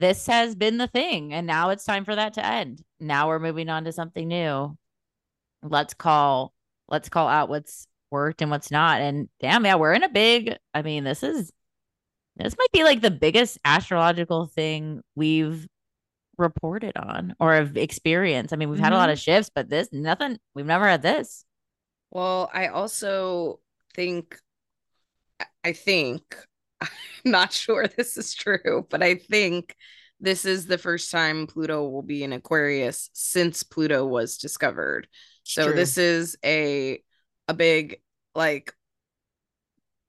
[0.00, 3.38] this has been the thing and now it's time for that to end now we're
[3.38, 4.76] moving on to something new
[5.62, 6.52] let's call
[6.88, 9.00] let's call out what's worked and what's not.
[9.00, 10.56] And damn, yeah, we're in a big.
[10.72, 11.52] I mean, this is
[12.36, 15.66] this might be like the biggest astrological thing we've
[16.38, 18.52] reported on or have experienced.
[18.52, 18.84] I mean, we've mm-hmm.
[18.84, 19.32] had a lot of mm-hmm.
[19.32, 20.38] shifts, but this nothing.
[20.54, 21.44] We've never had this.
[22.10, 23.60] Well, I also
[23.94, 24.38] think,
[25.64, 26.36] I think,
[26.80, 26.88] I'm
[27.24, 29.74] not sure this is true, but I think
[30.20, 35.08] this is the first time Pluto will be in Aquarius since Pluto was discovered.
[35.42, 35.74] So True.
[35.74, 37.02] this is a
[37.46, 38.00] a big
[38.34, 38.72] like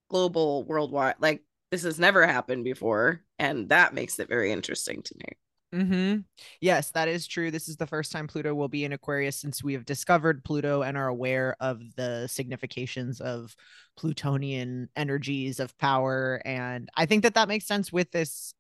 [0.10, 5.16] global worldwide like this has never happened before and that makes it very interesting to
[5.18, 5.26] me.
[5.76, 6.20] Mm-hmm.
[6.62, 7.52] Yes, that is true.
[7.52, 10.84] This is the first time Pluto will be in Aquarius since we have discovered Pluto
[10.84, 13.54] and are aware of the significations of
[13.98, 16.42] Plutonian energies of power.
[16.46, 18.54] And I think that that makes sense with this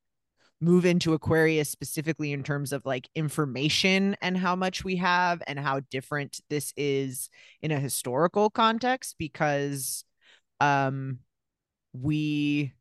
[0.61, 5.59] move into Aquarius specifically in terms of like information and how much we have and
[5.59, 7.29] how different this is
[7.61, 10.05] in a historical context because
[10.61, 11.19] um
[11.93, 12.73] we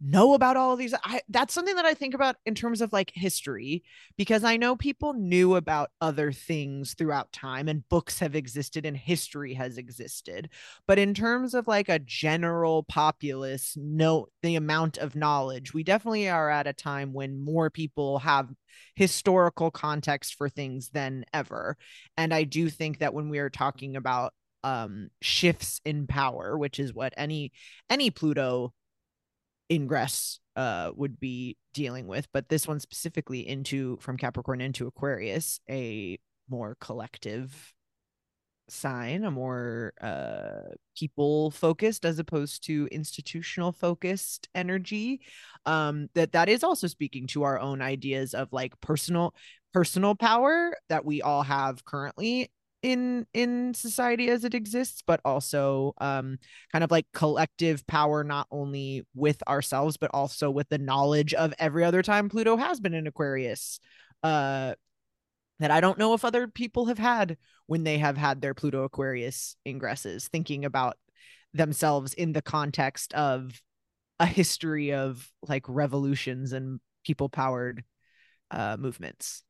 [0.00, 2.92] know about all of these I, that's something that i think about in terms of
[2.92, 3.82] like history
[4.16, 8.96] because i know people knew about other things throughout time and books have existed and
[8.96, 10.50] history has existed.
[10.86, 16.28] But in terms of like a general populace know the amount of knowledge we definitely
[16.28, 18.52] are at a time when more people have
[18.94, 21.76] historical context for things than ever.
[22.16, 24.32] And i do think that when we are talking about
[24.64, 27.52] um shifts in power which is what any
[27.90, 28.72] any pluto
[29.70, 35.60] ingress uh would be dealing with but this one specifically into from capricorn into aquarius
[35.68, 37.74] a more collective
[38.68, 45.20] sign a more uh people focused as opposed to institutional focused energy.
[45.66, 49.34] Um that that is also speaking to our own ideas of like personal
[49.72, 52.50] personal power that we all have currently
[52.82, 56.38] in in society as it exists but also um
[56.70, 61.54] kind of like collective power not only with ourselves but also with the knowledge of
[61.58, 63.80] every other time pluto has been in aquarius
[64.22, 64.74] uh
[65.58, 67.36] that i don't know if other people have had
[67.66, 70.96] when they have had their pluto aquarius ingresses thinking about
[71.54, 73.60] themselves in the context of
[74.20, 77.84] a history of like revolutions and people powered
[78.50, 79.42] uh movements.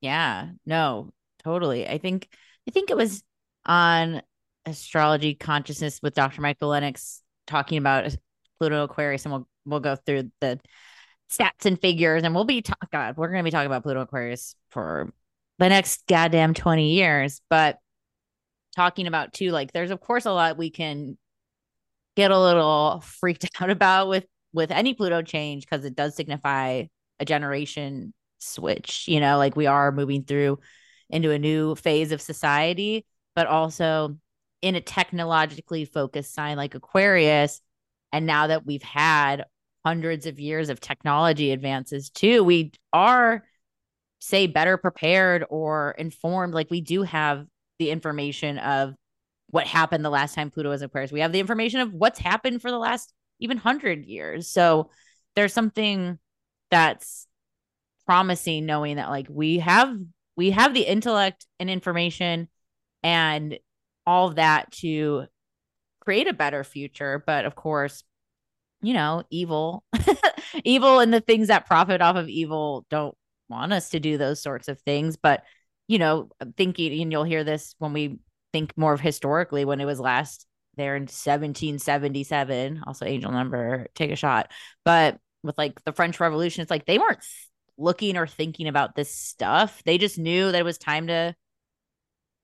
[0.00, 1.10] Yeah no
[1.42, 2.28] totally i think
[2.68, 3.22] I think it was
[3.64, 4.22] on
[4.66, 6.40] astrology consciousness with Dr.
[6.40, 8.14] Michael Lennox talking about
[8.58, 10.60] Pluto Aquarius, and we'll we'll go through the
[11.32, 12.88] stats and figures, and we'll be talking.
[12.92, 15.12] God, we're going to be talking about Pluto Aquarius for
[15.58, 17.78] the next goddamn twenty years, but
[18.76, 21.18] talking about too, like there's of course a lot we can
[22.16, 26.84] get a little freaked out about with with any Pluto change because it does signify
[27.18, 29.06] a generation switch.
[29.08, 30.58] You know, like we are moving through
[31.10, 34.16] into a new phase of society, but also
[34.62, 37.60] in a technologically focused sign like Aquarius.
[38.12, 39.44] And now that we've had
[39.84, 43.44] hundreds of years of technology advances too, we are,
[44.18, 46.54] say, better prepared or informed.
[46.54, 47.46] Like we do have
[47.78, 48.94] the information of
[49.48, 51.12] what happened the last time Pluto was in Aquarius.
[51.12, 54.48] We have the information of what's happened for the last even hundred years.
[54.48, 54.90] So
[55.34, 56.18] there's something
[56.70, 57.26] that's
[58.06, 59.96] promising knowing that like we have
[60.40, 62.48] we have the intellect and information
[63.02, 63.58] and
[64.06, 65.26] all of that to
[66.00, 67.22] create a better future.
[67.26, 68.02] But of course
[68.80, 69.84] you know evil
[70.64, 73.14] evil and the things that profit off of evil don't
[73.50, 75.18] want us to do those sorts of things.
[75.18, 75.42] But
[75.88, 78.18] you know thinking and you'll hear this when we
[78.54, 84.10] think more of historically when it was last there in 1777 also angel number take
[84.10, 84.50] a shot.
[84.86, 87.22] But with like the french revolution it's like they weren't
[87.80, 89.82] looking or thinking about this stuff.
[89.84, 91.34] They just knew that it was time to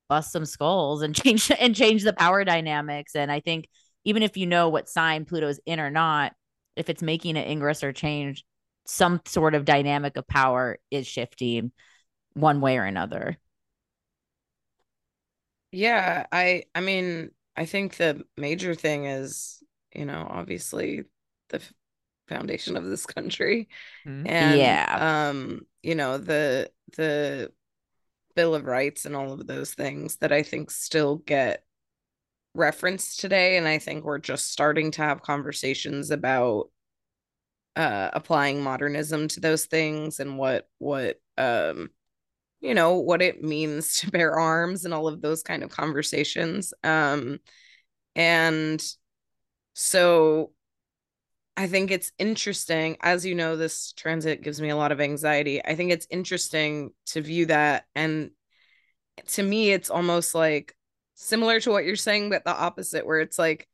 [0.09, 3.15] bust some skulls and change and change the power dynamics.
[3.15, 3.69] And I think
[4.05, 6.33] even if you know what sign Pluto's in or not,
[6.77, 8.45] if it's making an ingress or change,
[8.87, 11.73] some sort of dynamic of power is shifting
[12.35, 13.37] one way or another.
[15.73, 19.63] Yeah, I I mean, I think the major thing is,
[19.95, 21.05] you know, obviously
[21.49, 21.61] the
[22.29, 23.69] foundation of this country.
[24.07, 24.27] Mm-hmm.
[24.27, 25.29] and yeah.
[25.29, 27.51] um you know the the
[28.35, 31.65] bill of rights and all of those things that i think still get
[32.55, 36.71] referenced today and i think we're just starting to have conversations about
[37.77, 41.91] uh applying modernism to those things and what what um
[42.61, 46.73] you know what it means to bear arms and all of those kind of conversations.
[46.83, 47.39] Um
[48.15, 48.83] and
[49.75, 50.53] so
[51.57, 52.97] I think it's interesting.
[53.01, 55.65] As you know, this transit gives me a lot of anxiety.
[55.65, 58.31] I think it's interesting to view that and
[59.29, 60.77] to me it's almost like
[61.15, 63.67] similar to what you're saying but the opposite where it's like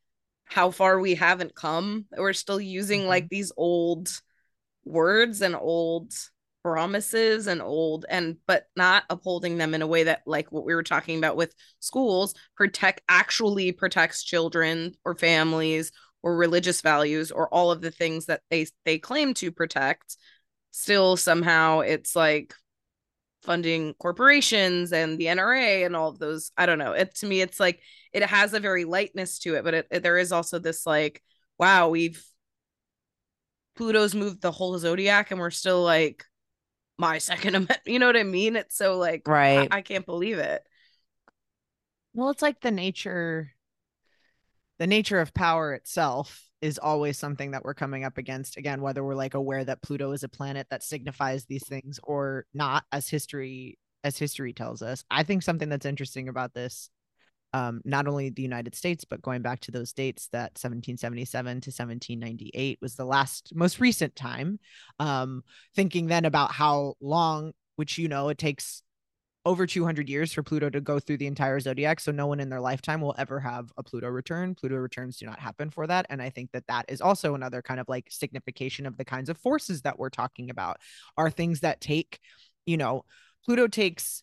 [0.45, 3.09] how far we haven't come we're still using mm-hmm.
[3.09, 4.09] like these old
[4.85, 6.13] words and old
[6.63, 10.75] promises and old and but not upholding them in a way that like what we
[10.75, 15.91] were talking about with schools protect actually protects children or families
[16.23, 20.17] or religious values or all of the things that they they claim to protect
[20.71, 22.55] still somehow it's like
[23.43, 27.41] funding corporations and the NRA and all of those I don't know it to me
[27.41, 27.81] it's like
[28.13, 31.23] it has a very lightness to it but it, it, there is also this like
[31.59, 32.25] wow we've
[33.75, 36.25] Pluto's moved the whole zodiac and we're still like
[36.99, 37.81] my second amendment.
[37.87, 38.57] You know what I mean?
[38.57, 39.69] It's so like right.
[39.71, 40.63] I, I can't believe it.
[42.15, 43.53] Well, it's like the nature
[44.83, 49.05] the nature of power itself is always something that we're coming up against again whether
[49.05, 53.09] we're like aware that pluto is a planet that signifies these things or not as
[53.09, 56.91] history as history tells us i think something that's interesting about this
[57.55, 61.69] um, not only the United States, but going back to those dates that 1777 to
[61.69, 64.59] 1798 was the last, most recent time.
[64.99, 65.45] Um,
[65.77, 68.83] thinking then about how long, which you know, it takes
[69.45, 71.99] over 200 years for Pluto to go through the entire zodiac.
[72.01, 74.55] So no one in their lifetime will ever have a Pluto return.
[74.55, 76.07] Pluto returns do not happen for that.
[76.11, 79.29] And I think that that is also another kind of like signification of the kinds
[79.29, 80.79] of forces that we're talking about
[81.17, 82.21] are things that take,
[82.67, 83.05] you know,
[83.45, 84.23] Pluto takes,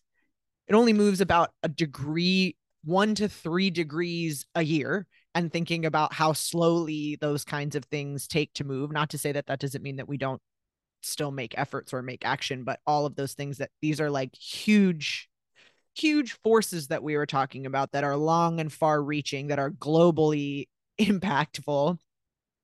[0.68, 6.14] it only moves about a degree one to three degrees a year and thinking about
[6.14, 8.90] how slowly those kinds of things take to move.
[8.90, 10.40] Not to say that that doesn't mean that we don't
[11.02, 14.34] still make efforts or make action, but all of those things that these are like
[14.34, 15.28] huge,
[15.94, 19.70] huge forces that we were talking about that are long and far reaching, that are
[19.70, 20.68] globally
[21.00, 21.98] impactful.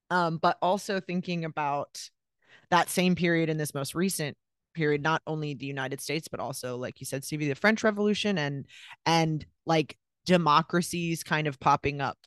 [0.09, 2.09] Um, but also thinking about
[2.69, 4.37] that same period in this most recent
[4.73, 8.37] period not only the united states but also like you said stevie the french revolution
[8.37, 8.67] and
[9.07, 9.97] and like
[10.27, 12.17] democracies kind of popping up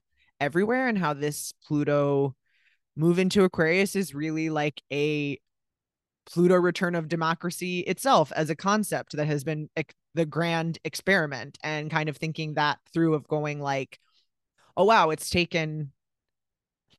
[0.40, 2.34] everywhere and how this Pluto
[2.96, 5.38] move into Aquarius is really like a
[6.32, 11.58] Pluto return of democracy itself as a concept that has been ec- the grand experiment
[11.62, 13.98] and kind of thinking that through of going like
[14.76, 15.92] oh wow it's taken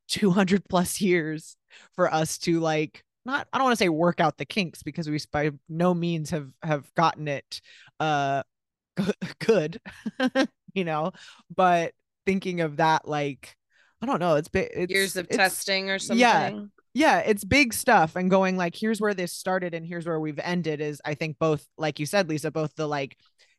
[0.08, 1.56] 200 plus years
[1.94, 5.08] for us to like not I don't want to say work out the kinks because
[5.08, 7.60] we by no means have have gotten it
[8.00, 8.42] uh
[9.38, 9.80] good
[10.74, 11.12] you know
[11.54, 11.92] but
[12.26, 13.56] thinking of that like
[14.02, 16.18] i don't know it's big years of testing or something?
[16.20, 16.50] yeah
[16.94, 20.40] yeah it's big stuff and going like here's where this started and here's where we've
[20.40, 23.16] ended is i think both like you said lisa both the like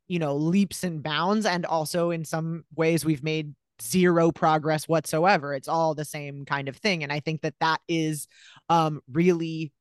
[0.08, 5.54] you know leaps and bounds and also in some ways we've made zero progress whatsoever.
[5.54, 8.28] It's all the same kind of thing and i think that that is
[8.70, 9.72] um really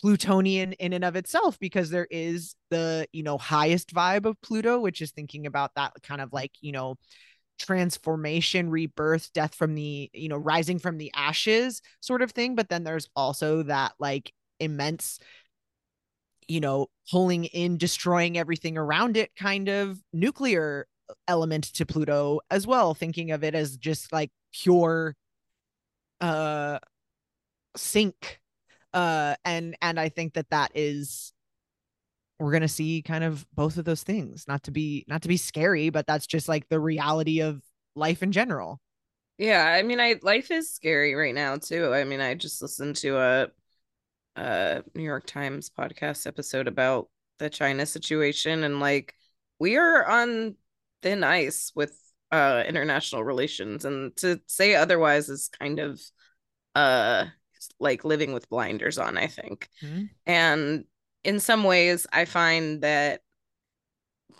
[0.00, 4.78] Plutonian in and of itself because there is the, you know, highest vibe of Pluto,
[4.78, 6.96] which is thinking about that kind of like, you know,
[7.58, 12.54] transformation, rebirth, death from the, you know, rising from the ashes sort of thing.
[12.54, 15.18] But then there's also that like immense,
[16.48, 20.86] you know, pulling in, destroying everything around it kind of nuclear
[21.28, 25.14] element to Pluto as well, thinking of it as just like pure
[26.20, 26.78] uh
[27.76, 28.40] sink
[28.94, 31.32] uh and and i think that that is
[32.38, 35.28] we're going to see kind of both of those things not to be not to
[35.28, 37.62] be scary but that's just like the reality of
[37.94, 38.80] life in general
[39.38, 42.96] yeah i mean i life is scary right now too i mean i just listened
[42.96, 43.48] to a
[44.36, 49.14] a new york times podcast episode about the china situation and like
[49.58, 50.54] we are on
[51.02, 51.98] thin ice with
[52.32, 56.00] uh international relations and to say otherwise is kind of
[56.74, 57.24] uh
[57.78, 59.68] like living with blinders on, I think.
[59.82, 60.04] Mm-hmm.
[60.26, 60.84] And
[61.26, 63.20] in some ways, I find that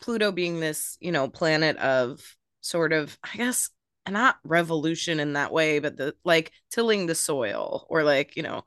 [0.01, 2.21] Pluto being this, you know, planet of
[2.61, 3.71] sort of, I guess,
[4.09, 8.63] not revolution in that way, but the like tilling the soil or like, you know,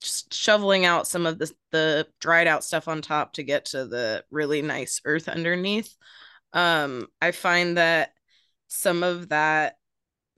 [0.00, 3.86] just shoveling out some of the the dried out stuff on top to get to
[3.86, 5.94] the really nice earth underneath.
[6.54, 8.12] Um, I find that
[8.68, 9.76] some of that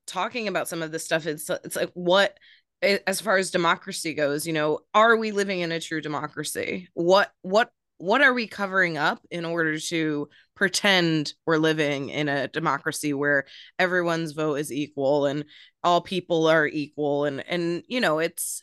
[0.06, 2.36] talking about some of this stuff it's it's like what
[2.82, 6.88] as far as democracy goes you know are we living in a true democracy?
[6.94, 12.48] What what what are we covering up in order to pretend we're living in a
[12.48, 13.44] democracy where
[13.78, 15.44] everyone's vote is equal and
[15.84, 17.26] all people are equal?
[17.26, 18.62] And and you know it's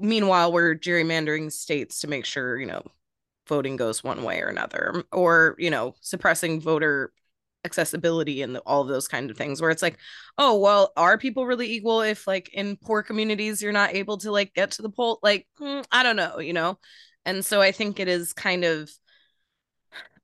[0.00, 2.82] meanwhile we're gerrymandering states to make sure you know
[3.48, 7.12] voting goes one way or another or you know suppressing voter
[7.64, 9.98] accessibility and the, all of those kind of things where it's like
[10.38, 14.30] oh well are people really equal if like in poor communities you're not able to
[14.30, 16.78] like get to the poll like mm, i don't know you know?
[17.26, 18.90] And so i think it is kind of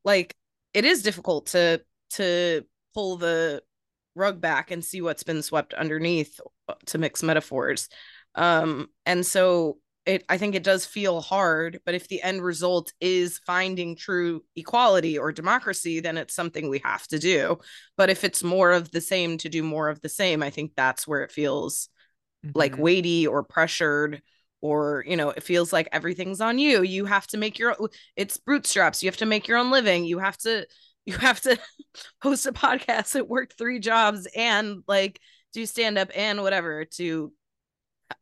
[0.05, 0.35] like
[0.73, 2.65] it is difficult to to
[2.95, 3.63] pull the
[4.15, 7.89] rug back and see what's been swept underneath uh, to mix metaphors.
[8.35, 12.93] Um and so it i think it does feel hard but if the end result
[13.01, 17.59] is finding true equality or democracy then it's something we have to do.
[17.97, 20.73] But if it's more of the same to do more of the same i think
[20.77, 21.89] that's where it feels
[22.45, 22.59] mm-hmm.
[22.59, 24.23] like weighty or pressured
[24.61, 26.83] or you know it feels like everything's on you.
[26.83, 27.77] You have to make your
[28.17, 29.03] it's bootstraps.
[29.03, 30.05] You have to make your own living.
[30.05, 30.67] You have to
[31.07, 31.59] you have to
[32.23, 35.21] host a podcast that work three jobs and like
[35.53, 37.33] do stand up and whatever to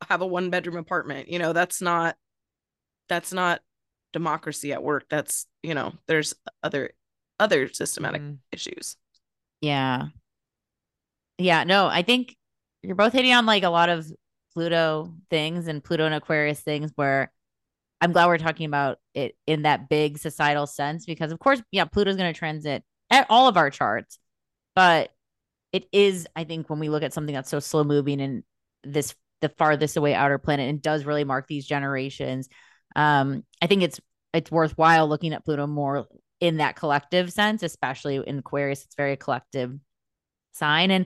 [0.07, 2.15] have a one bedroom apartment you know that's not
[3.07, 3.61] that's not
[4.15, 5.05] democracy at work.
[5.09, 6.33] That's you know there's
[6.63, 6.91] other
[7.39, 8.37] other systematic mm.
[8.51, 8.97] issues.
[9.61, 10.07] Yeah.
[11.37, 12.37] Yeah no i think
[12.81, 14.09] you're both hitting on like a lot of
[14.53, 17.29] pluto things and pluto and aquarius things where
[17.99, 21.83] i'm glad we're talking about it in that big societal sense because of course yeah
[21.83, 24.17] pluto's going to transit at all of our charts
[24.75, 25.11] but
[25.73, 28.43] it is i think when we look at something that's so slow moving and
[28.85, 32.49] this the farthest away outer planet and does really mark these generations.
[32.95, 33.99] Um, I think it's
[34.33, 36.07] it's worthwhile looking at Pluto more
[36.39, 38.83] in that collective sense, especially in Aquarius.
[38.83, 39.73] It's very collective
[40.53, 40.91] sign.
[40.91, 41.05] And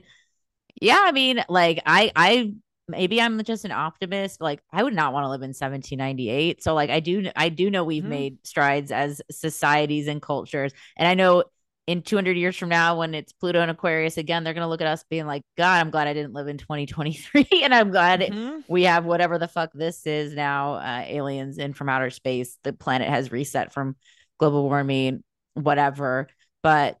[0.80, 2.54] yeah, I mean, like I I
[2.88, 4.40] maybe I'm just an optimist.
[4.40, 6.62] Like I would not want to live in 1798.
[6.62, 8.10] So like I do I do know we've mm-hmm.
[8.10, 10.72] made strides as societies and cultures.
[10.96, 11.44] And I know
[11.90, 14.80] in 200 years from now when it's pluto and aquarius again they're going to look
[14.80, 18.20] at us being like god i'm glad i didn't live in 2023 and i'm glad
[18.20, 18.60] mm-hmm.
[18.68, 22.72] we have whatever the fuck this is now uh, aliens in from outer space the
[22.72, 23.96] planet has reset from
[24.38, 25.24] global warming
[25.54, 26.28] whatever
[26.62, 26.96] but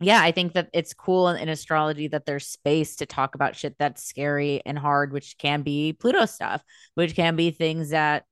[0.00, 3.56] yeah i think that it's cool in, in astrology that there's space to talk about
[3.56, 6.62] shit that's scary and hard which can be pluto stuff
[6.96, 8.24] which can be things that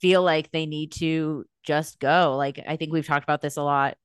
[0.00, 3.62] feel like they need to just go like i think we've talked about this a
[3.62, 3.96] lot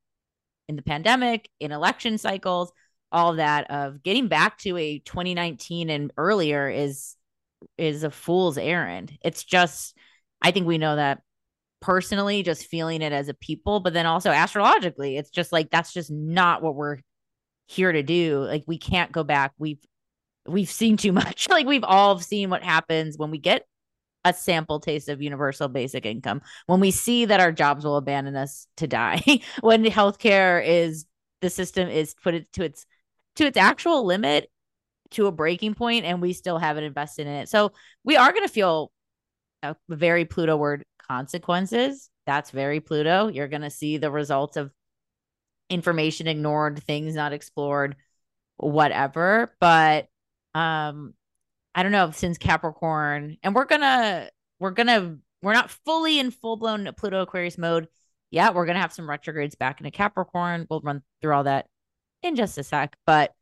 [0.67, 2.71] in the pandemic, in election cycles,
[3.11, 7.15] all that of getting back to a 2019 and earlier is
[7.77, 9.17] is a fool's errand.
[9.23, 9.95] It's just
[10.41, 11.21] I think we know that
[11.81, 15.93] personally just feeling it as a people, but then also astrologically, it's just like that's
[15.93, 16.97] just not what we're
[17.67, 18.39] here to do.
[18.39, 19.53] Like we can't go back.
[19.57, 19.83] We've
[20.47, 21.47] we've seen too much.
[21.49, 23.65] like we've all seen what happens when we get
[24.25, 26.41] a sample taste of universal basic income.
[26.65, 29.21] When we see that our jobs will abandon us to die
[29.61, 31.05] when healthcare is
[31.41, 32.85] the system is put it to its
[33.35, 34.49] to its actual limit
[35.11, 37.49] to a breaking point and we still haven't invested in it.
[37.49, 37.71] So
[38.03, 38.91] we are going to feel
[39.61, 42.09] a very pluto word consequences.
[42.25, 43.27] That's very pluto.
[43.27, 44.71] You're going to see the results of
[45.69, 47.95] information ignored things not explored
[48.57, 49.55] whatever.
[49.59, 50.07] But
[50.55, 51.13] um
[51.75, 56.55] I don't know, since Capricorn, and we're gonna we're gonna we're not fully in full
[56.55, 57.89] blown Pluto Aquarius mode.
[58.31, 60.67] Yeah, we're gonna have some retrogrades back into Capricorn.
[60.69, 61.67] We'll run through all that
[62.23, 62.95] in just a sec.
[63.05, 63.33] But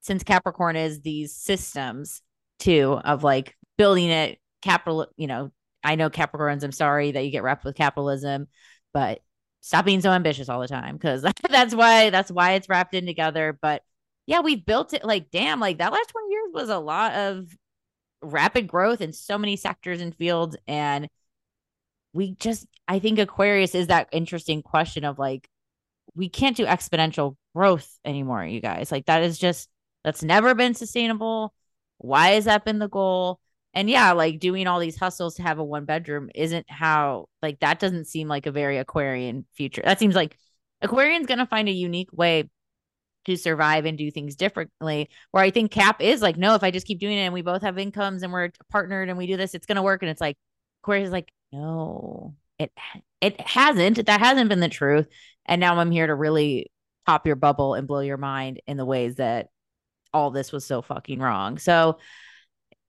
[0.00, 2.22] since Capricorn is these systems
[2.58, 5.52] too of like building it, capital, you know,
[5.84, 8.48] I know Capricorns, I'm sorry that you get wrapped with capitalism,
[8.92, 9.20] but
[9.60, 13.06] stop being so ambitious all the time because that's why that's why it's wrapped in
[13.06, 13.56] together.
[13.62, 13.82] But
[14.30, 17.48] yeah, we've built it like damn, like that last 20 years was a lot of
[18.22, 20.56] rapid growth in so many sectors and fields.
[20.68, 21.08] And
[22.12, 25.48] we just, I think Aquarius is that interesting question of like,
[26.14, 28.92] we can't do exponential growth anymore, you guys.
[28.92, 29.68] Like, that is just,
[30.04, 31.52] that's never been sustainable.
[31.98, 33.40] Why has that been the goal?
[33.74, 37.58] And yeah, like doing all these hustles to have a one bedroom isn't how, like,
[37.60, 39.82] that doesn't seem like a very Aquarian future.
[39.84, 40.36] That seems like
[40.82, 42.48] Aquarian's to find a unique way
[43.30, 45.08] to survive and do things differently.
[45.30, 47.42] Where I think Cap is like, no, if I just keep doing it and we
[47.42, 50.02] both have incomes and we're partnered and we do this, it's gonna work.
[50.02, 50.36] And it's like
[50.88, 52.72] is like, no, it
[53.20, 54.06] it hasn't.
[54.06, 55.08] That hasn't been the truth.
[55.46, 56.70] And now I'm here to really
[57.06, 59.48] pop your bubble and blow your mind in the ways that
[60.12, 61.58] all this was so fucking wrong.
[61.58, 61.98] So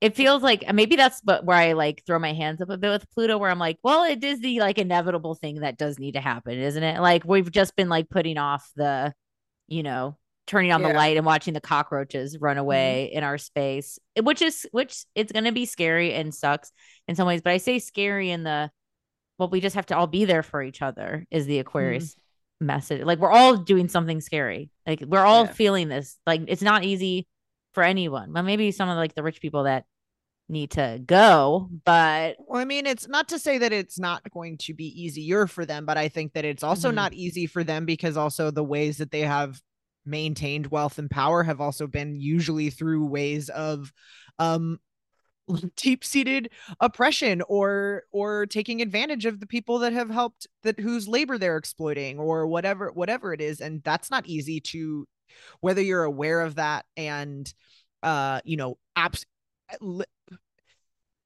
[0.01, 2.89] it feels like maybe that's but where I like throw my hands up a bit
[2.89, 6.13] with Pluto, where I'm like, well, it is the like inevitable thing that does need
[6.13, 6.99] to happen, isn't it?
[6.99, 9.13] Like we've just been like putting off the,
[9.67, 10.17] you know,
[10.51, 10.89] turning on yeah.
[10.89, 12.61] the light and watching the cockroaches run mm-hmm.
[12.61, 13.19] away mm-hmm.
[13.19, 16.73] in our space which is which it's going to be scary and sucks
[17.07, 18.69] in some ways but i say scary in the
[19.39, 22.65] well we just have to all be there for each other is the aquarius mm-hmm.
[22.65, 25.53] message like we're all doing something scary like we're all yeah.
[25.53, 27.27] feeling this like it's not easy
[27.73, 29.85] for anyone but maybe some of like the rich people that
[30.49, 34.57] need to go but well i mean it's not to say that it's not going
[34.57, 36.95] to be easier for them but i think that it's also mm-hmm.
[36.95, 39.61] not easy for them because also the ways that they have
[40.05, 43.91] maintained wealth and power have also been usually through ways of
[44.39, 44.79] um
[45.75, 46.49] deep-seated
[46.79, 51.57] oppression or or taking advantage of the people that have helped that whose labor they're
[51.57, 53.61] exploiting or whatever whatever it is.
[53.61, 55.07] And that's not easy to
[55.59, 57.51] whether you're aware of that and
[58.03, 59.25] uh you know apps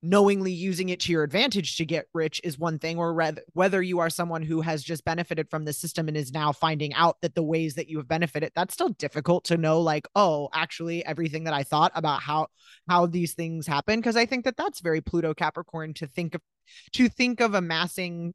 [0.01, 3.99] knowingly using it to your advantage to get rich is one thing or whether you
[3.99, 7.33] are someone who has just benefited from the system and is now finding out that
[7.33, 11.45] the ways that you have benefited that's still difficult to know like oh actually everything
[11.45, 12.47] that i thought about how
[12.87, 16.41] how these things happen because i think that that's very pluto capricorn to think of
[16.91, 18.33] to think of amassing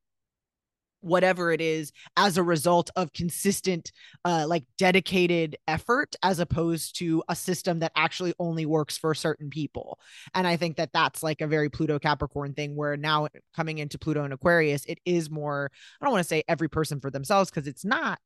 [1.00, 3.92] whatever it is as a result of consistent
[4.24, 9.50] uh like dedicated effort as opposed to a system that actually only works for certain
[9.50, 9.98] people.
[10.34, 13.98] And i think that that's like a very pluto capricorn thing where now coming into
[13.98, 15.70] pluto and aquarius it is more
[16.00, 18.18] i don't want to say every person for themselves because it's not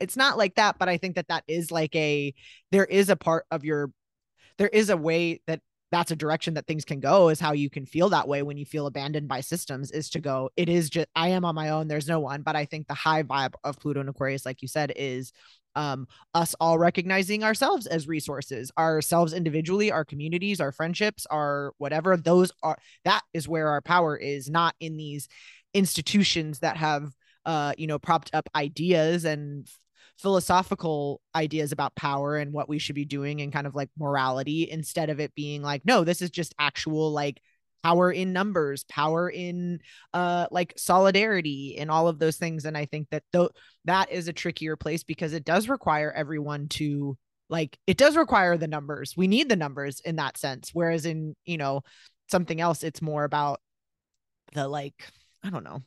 [0.00, 2.34] it's not like that but i think that that is like a
[2.72, 3.90] there is a part of your
[4.58, 5.60] there is a way that
[5.90, 8.56] that's a direction that things can go is how you can feel that way when
[8.56, 11.70] you feel abandoned by systems is to go it is just i am on my
[11.70, 12.42] own there's no one.
[12.42, 15.32] But i think the high vibe of pluto and aquarius like you said is
[15.76, 22.16] um us all recognizing ourselves as resources ourselves individually our communities our friendships our whatever
[22.16, 25.28] those are that is where our power is not in these
[25.74, 27.12] institutions that have
[27.44, 29.68] uh you know propped up ideas and
[30.18, 34.68] philosophical ideas about power and what we should be doing and kind of like morality
[34.70, 37.40] instead of it being like no this is just actual like
[37.82, 39.78] power in numbers power in
[40.14, 42.64] uh like solidarity and all of those things.
[42.64, 43.50] And i think that though
[43.84, 47.18] that is a trickier place because it does require everyone to
[47.50, 49.14] like it does require the numbers.
[49.16, 50.70] We need the numbers in that sense.
[50.72, 51.82] Whereas in you know
[52.30, 53.60] something else it's more about
[54.54, 54.94] the like
[55.42, 55.82] i don't know.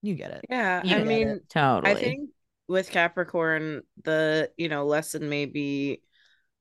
[0.00, 0.46] You get it.
[0.48, 1.48] Yeah You i mean it.
[1.50, 1.92] totally.
[1.92, 2.30] I think
[2.70, 6.02] with Capricorn, the you know lesson may be,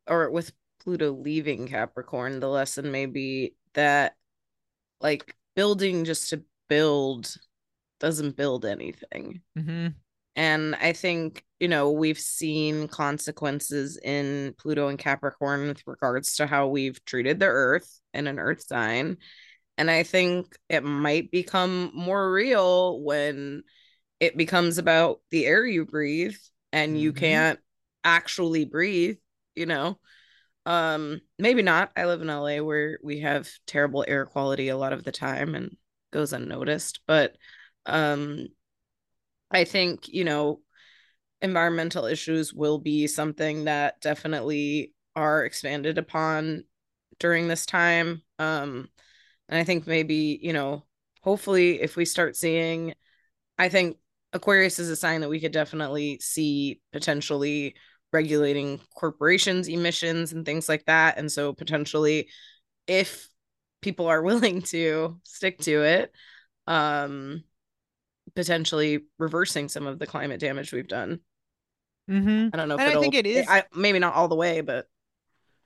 [0.07, 0.51] or with
[0.84, 4.16] Pluto leaving Capricorn, the lesson may be that
[4.99, 7.36] like building just to build
[7.99, 9.41] doesn't build anything.
[9.57, 9.88] mm-hmm.
[10.36, 16.47] And I think, you know, we've seen consequences in Pluto and Capricorn with regards to
[16.47, 19.18] how we've treated the earth in an earth sign.
[19.78, 23.64] And I think it might become more real when
[24.20, 26.36] it becomes about the air you breathe
[26.74, 27.13] and you Mhm.
[27.13, 27.59] can't
[28.03, 29.17] actually breathe,
[29.55, 29.99] you know.
[30.65, 31.91] Um maybe not.
[31.97, 35.55] I live in LA where we have terrible air quality a lot of the time
[35.55, 35.78] and
[36.11, 37.38] goes unnoticed, but
[37.86, 38.47] um
[39.51, 40.61] I think, you know,
[41.41, 46.65] environmental issues will be something that definitely are expanded upon
[47.20, 48.24] during this time.
[48.39, 48.89] Um
[49.49, 50.86] and I think maybe, you know,
[51.22, 52.93] hopefully if we start seeing
[53.57, 53.97] I think
[54.34, 57.75] Aquarius is a sign that we could definitely see potentially
[58.11, 62.27] regulating corporations emissions and things like that and so potentially
[62.88, 63.27] if
[63.82, 66.11] people are willing to stick to it
[66.65, 67.43] um
[68.36, 71.19] potentially reversing some of the climate damage we've done
[72.09, 72.49] Mm-hmm.
[72.51, 74.61] i don't know if And I think it is- I, maybe not all the way
[74.61, 74.88] but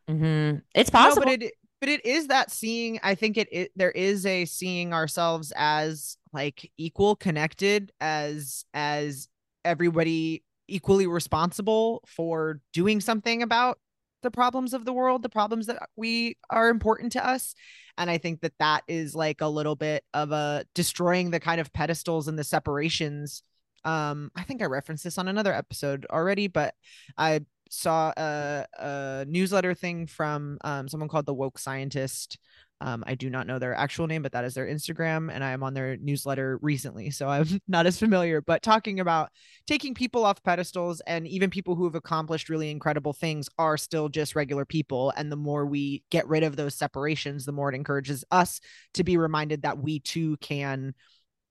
[0.10, 0.62] Mhm.
[0.76, 3.00] it's No, possible but it but it is that seeing.
[3.04, 9.28] I think it, it there is a seeing ourselves as like equal, connected, as as
[9.66, 13.78] everybody equally responsible for doing something about
[14.24, 17.54] the problems of the world, the problems that we are important to us.
[17.98, 21.62] And I think that that is like a little bit of a destroying the kind
[21.62, 23.44] of pedestals and the separations.
[23.86, 26.74] Um, I think I referenced this on another episode already, but
[27.18, 32.40] I saw a, a newsletter thing from um, someone called the woke scientist
[32.84, 35.52] um, i do not know their actual name but that is their instagram and i
[35.52, 39.30] am on their newsletter recently so i'm not as familiar but talking about
[39.66, 44.10] taking people off pedestals and even people who have accomplished really incredible things are still
[44.10, 47.76] just regular people and the more we get rid of those separations the more it
[47.76, 48.60] encourages us
[48.94, 50.94] to be reminded that we too can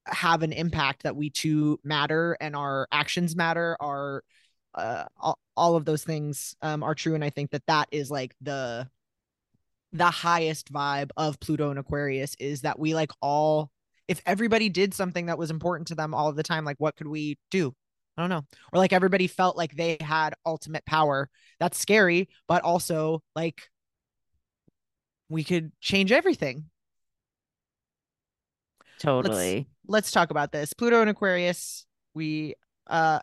[0.06, 4.22] have an impact that we too matter and our actions matter our
[4.74, 8.10] uh, all, all of those things um, are true and i think that that is
[8.10, 8.88] like the
[9.93, 13.70] the highest vibe of pluto and aquarius is that we like all
[14.09, 16.97] if everybody did something that was important to them all of the time like what
[16.97, 17.74] could we do
[18.16, 21.28] i don't know or like everybody felt like they had ultimate power
[21.61, 23.62] that's scary but also like
[25.28, 26.64] we could change everything
[28.99, 30.72] totally let's talk about this.
[30.72, 31.86] Pluto and Aquarius.
[32.14, 32.55] We
[32.88, 33.20] uh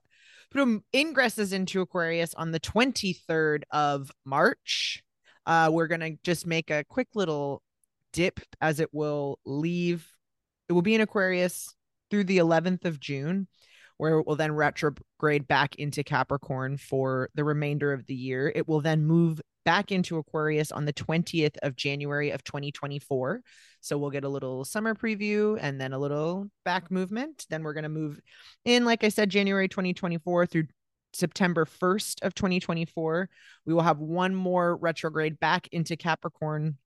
[0.52, 5.04] Pluto ingresses into Aquarius on the 23rd of March.
[5.50, 7.64] Uh we're gonna just make a quick little
[8.14, 10.08] dip as it will leave.
[10.70, 11.74] It will be in Aquarius
[12.12, 13.48] through the 11th of June,
[13.98, 18.52] where it will then retrograde back into Capricorn for the remainder of the year.
[18.54, 23.42] It will then move back into Aquarius on the 20th of January of 2024.
[23.82, 27.46] So we'll get a little summer preview and then a little back movement.
[27.50, 28.20] Then we're going to move
[28.66, 30.68] in, like I said, January 2024 through
[31.14, 33.30] September 1st of 2024.
[33.66, 36.78] We will have one more retrograde back into Capricorn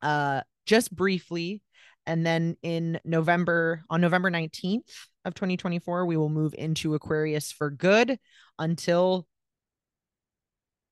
[0.00, 1.60] uh just briefly
[2.06, 7.70] and then in November on November 19th of 2024 we will move into Aquarius for
[7.70, 8.18] good
[8.58, 9.26] until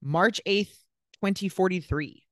[0.02, 0.76] March 8th
[1.22, 2.25] 2043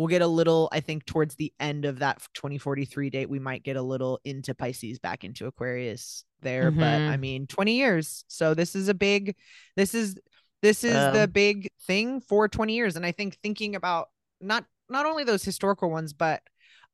[0.00, 3.62] we'll get a little i think towards the end of that 2043 date we might
[3.62, 6.80] get a little into pisces back into aquarius there mm-hmm.
[6.80, 8.24] but i mean 20 years.
[8.28, 9.36] So this is a big
[9.76, 10.16] this is
[10.62, 12.96] this is um, the big thing for 20 years.
[12.96, 14.08] And i think thinking about
[14.40, 16.42] not not only those historical ones but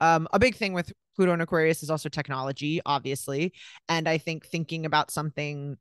[0.00, 3.52] um a big thing with pluto and aquarius is also technology obviously.
[3.88, 5.76] And i think thinking about something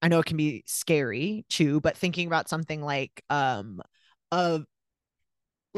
[0.00, 3.82] I know it can be scary too, but thinking about something like um
[4.30, 4.60] a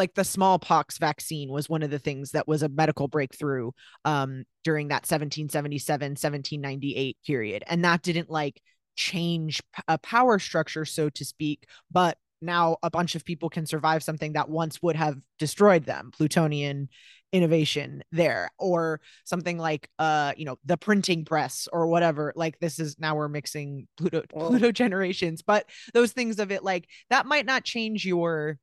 [0.01, 3.70] like the smallpox vaccine was one of the things that was a medical breakthrough
[4.05, 7.62] um, during that 1777 1798 period.
[7.66, 8.61] And that didn't like
[8.96, 14.03] change a power structure so to speak but now a bunch of people can survive
[14.03, 16.88] something that once would have destroyed them plutonian
[17.32, 22.32] innovation there or something like uh you know the printing press or whatever.
[22.34, 26.88] Like this is now we're mixing pluto pluto generations but those things of it like
[27.11, 28.59] that might not change your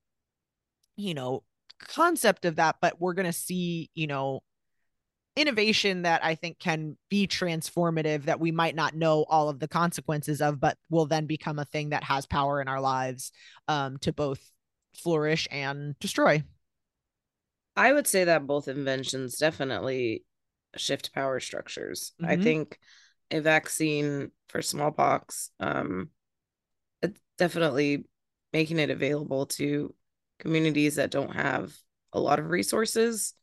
[0.98, 1.44] you know,
[1.80, 4.42] concept of that, but we're going to see, you know,
[5.36, 9.68] innovation that I think can be transformative that we might not know all of the
[9.68, 13.32] consequences of, but will then become a thing that has power in our lives
[13.68, 14.42] um, to both
[14.96, 16.44] flourish and destroy.
[17.76, 20.26] I would say that both inventions definitely
[20.76, 22.14] shift power structures.
[22.20, 22.32] Mm-hmm.
[22.32, 22.80] I think
[23.30, 26.10] a vaccine for smallpox, um,
[27.38, 28.06] definitely
[28.54, 29.94] making it available to
[30.40, 31.74] communities that don't have
[32.14, 33.34] a lot of resources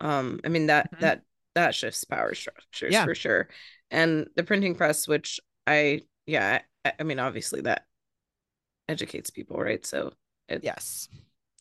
[0.00, 1.02] um i mean that mm-hmm.
[1.02, 1.22] that
[1.54, 3.04] that shifts power structures yeah.
[3.04, 3.48] for sure
[3.90, 7.86] and the printing press which i yeah I, I, mean obviously that
[8.88, 10.12] educates people right so
[10.48, 11.08] it, yes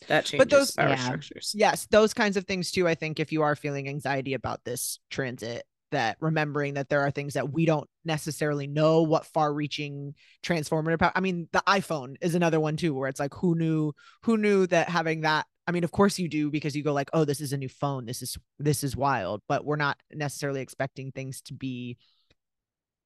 [0.07, 0.95] that changes but those power yeah.
[0.95, 4.63] structures yes those kinds of things too i think if you are feeling anxiety about
[4.63, 9.53] this transit that remembering that there are things that we don't necessarily know what far
[9.53, 10.13] reaching
[10.43, 11.11] transformative power.
[11.15, 14.67] I mean, the iPhone is another one too, where it's like, who knew, who knew
[14.67, 17.41] that having that, I mean, of course you do because you go like, oh, this
[17.41, 18.05] is a new phone.
[18.05, 21.97] This is, this is wild, but we're not necessarily expecting things to be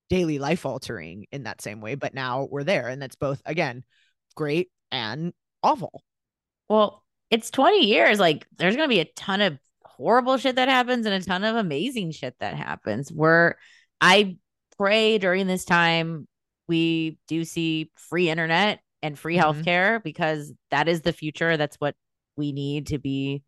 [0.10, 1.96] daily life altering in that same way.
[1.96, 2.88] But now we're there.
[2.88, 3.84] And that's both, again,
[4.36, 6.04] great and awful.
[6.70, 8.20] Well, it's 20 years.
[8.20, 9.58] Like there's going to be a ton of
[9.98, 13.12] horrible shit that happens and a ton of amazing shit that happens.
[13.12, 13.58] Where
[14.02, 14.38] I
[14.78, 16.28] pray during this time
[16.68, 19.62] we do see free internet and free mm-hmm.
[19.62, 21.58] healthcare because that is the future.
[21.58, 21.96] That's what
[22.38, 23.44] we need to be.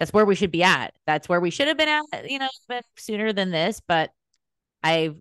[0.00, 0.94] That's where we should be at.
[1.06, 2.48] That's where we should have been at, you know,
[2.96, 3.80] sooner than this.
[3.86, 4.10] But
[4.82, 5.14] I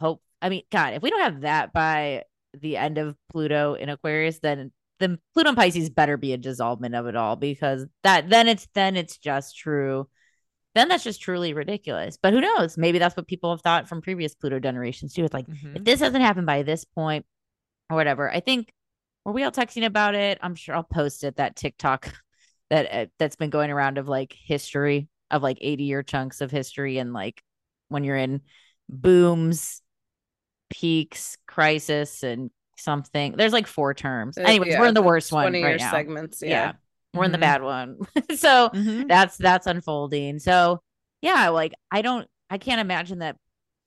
[0.00, 3.88] hope, I mean, God, if we don't have that by the end of Pluto in
[3.88, 4.70] Aquarius, then
[5.02, 8.68] the Pluto and Pisces better be a dissolvement of it all because that then it's
[8.74, 10.08] then it's just true.
[10.74, 12.16] Then that's just truly ridiculous.
[12.22, 12.78] But who knows?
[12.78, 15.24] Maybe that's what people have thought from previous Pluto generations too.
[15.24, 15.76] It's like mm-hmm.
[15.76, 17.26] if this hasn't happened by this point
[17.90, 18.30] or whatever.
[18.30, 18.72] I think
[19.24, 20.38] were we all texting about it?
[20.40, 22.12] I'm sure I'll post it that TikTok
[22.70, 26.50] that uh, that's been going around of like history of like 80 year chunks of
[26.50, 27.42] history and like
[27.88, 28.40] when you're in
[28.88, 29.82] booms,
[30.70, 32.50] peaks, crisis, and
[32.82, 33.34] something.
[33.36, 34.38] There's like four terms.
[34.38, 35.90] Uh, Anyways, yeah, we're in the worst one right now.
[35.90, 36.48] Segments, yeah.
[36.48, 36.72] yeah.
[37.14, 37.26] We're mm-hmm.
[37.26, 37.40] in the mm-hmm.
[37.40, 37.98] bad one.
[38.36, 39.06] so mm-hmm.
[39.06, 40.38] that's that's unfolding.
[40.38, 40.82] So
[41.20, 43.36] yeah, like I don't I can't imagine that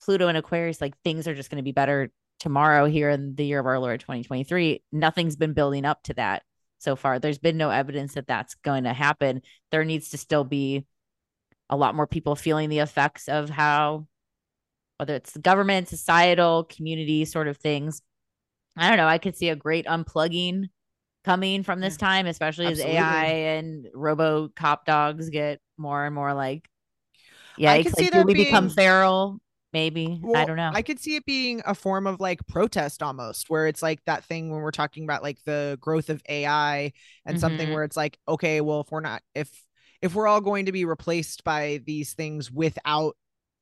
[0.02, 3.44] Pluto and Aquarius like things are just going to be better tomorrow here in the
[3.44, 4.82] year of our Lord 2023.
[4.92, 6.42] Nothing's been building up to that
[6.78, 7.18] so far.
[7.18, 9.42] There's been no evidence that that's going to happen.
[9.70, 10.84] There needs to still be
[11.68, 14.06] a lot more people feeling the effects of how
[14.98, 18.00] whether it's government, societal, community sort of things
[18.76, 19.06] I don't know.
[19.06, 20.68] I could see a great unplugging
[21.24, 22.96] coming from this time, especially Absolutely.
[22.96, 26.68] as AI and robo cop dogs get more and more like,
[27.58, 28.46] yeah, I could see that we being...
[28.46, 29.40] become feral.
[29.72, 30.70] Maybe well, I don't know.
[30.72, 34.24] I could see it being a form of like protest almost, where it's like that
[34.24, 36.92] thing when we're talking about like the growth of AI
[37.26, 37.40] and mm-hmm.
[37.40, 39.50] something where it's like, okay, well, if we're not, if
[40.00, 43.16] if we're all going to be replaced by these things without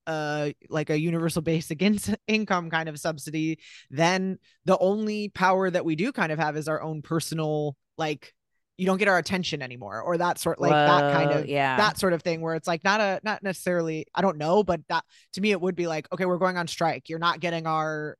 [0.07, 1.98] uh like a universal basic in-
[2.28, 3.59] income kind of subsidy
[3.90, 8.34] then the only power that we do kind of have is our own personal like
[8.76, 11.76] you don't get our attention anymore or that sort like that kind of yeah.
[11.76, 14.80] that sort of thing where it's like not a not necessarily I don't know but
[14.88, 17.66] that to me it would be like okay we're going on strike you're not getting
[17.66, 18.16] our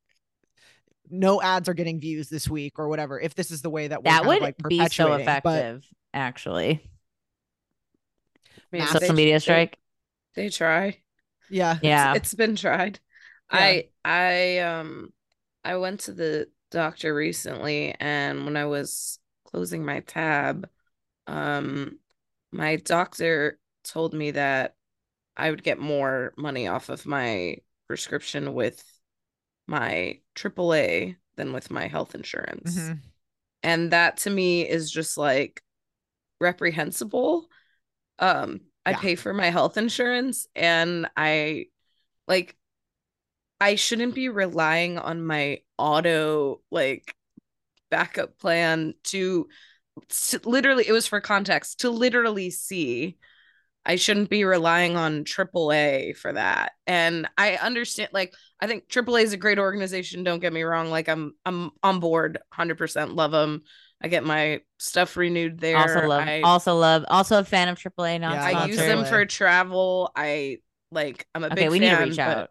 [1.11, 4.05] no ads are getting views this week or whatever if this is the way that
[4.05, 6.91] we're that would of like be so perpetuating, but- effective, actually.
[8.57, 9.79] I mean, Social they- Social media they- strike.
[10.35, 10.99] They, try.
[11.49, 12.15] Yeah Yeah.
[12.15, 13.01] it's been tried.
[13.53, 13.59] Yeah.
[13.59, 15.13] I I um
[15.65, 20.69] I went to the doctor recently and when I was closing my tab,
[21.27, 21.99] um
[22.53, 24.75] my doctor told me that
[25.37, 28.83] I would get more money off of my prescription with
[29.67, 32.77] my AAA than with my health insurance.
[32.77, 33.01] Mhm.
[33.63, 35.63] And that to me is just like
[36.41, 37.49] reprehensible.
[38.19, 38.99] Um, I Yeah.
[39.01, 41.67] pay for my health insurance and I
[42.29, 42.57] like
[43.61, 47.15] I shouldn't be relying on my auto like
[47.91, 49.49] backup plan to,
[50.09, 53.17] to literally it was for context to literally see
[53.87, 56.73] I shouldn't be relying on AAA for that.
[56.87, 60.91] And I understand like I think AAA is a great organization, don't get me wrong,
[60.91, 63.63] like I'm I'm on board 100% love them.
[64.05, 65.79] I get my stuff renewed there.
[65.79, 68.21] also love, I, also love, also a fan of AAA.
[68.21, 70.13] Not Yeah, I use them for travel.
[70.15, 70.59] I
[70.91, 72.51] like I'm a Okay, big we need to fan, reach but- out.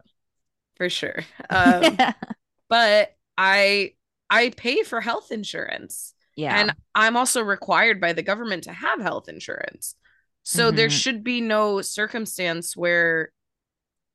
[0.76, 1.22] for sure.
[1.50, 1.96] Um,
[2.68, 3.92] but I
[4.28, 6.14] I pay for health insurance.
[6.36, 9.94] yeah, And I'm also required by the government to have health insurance.
[10.42, 11.00] So there Mhm.
[11.02, 13.32] should be no circumstance where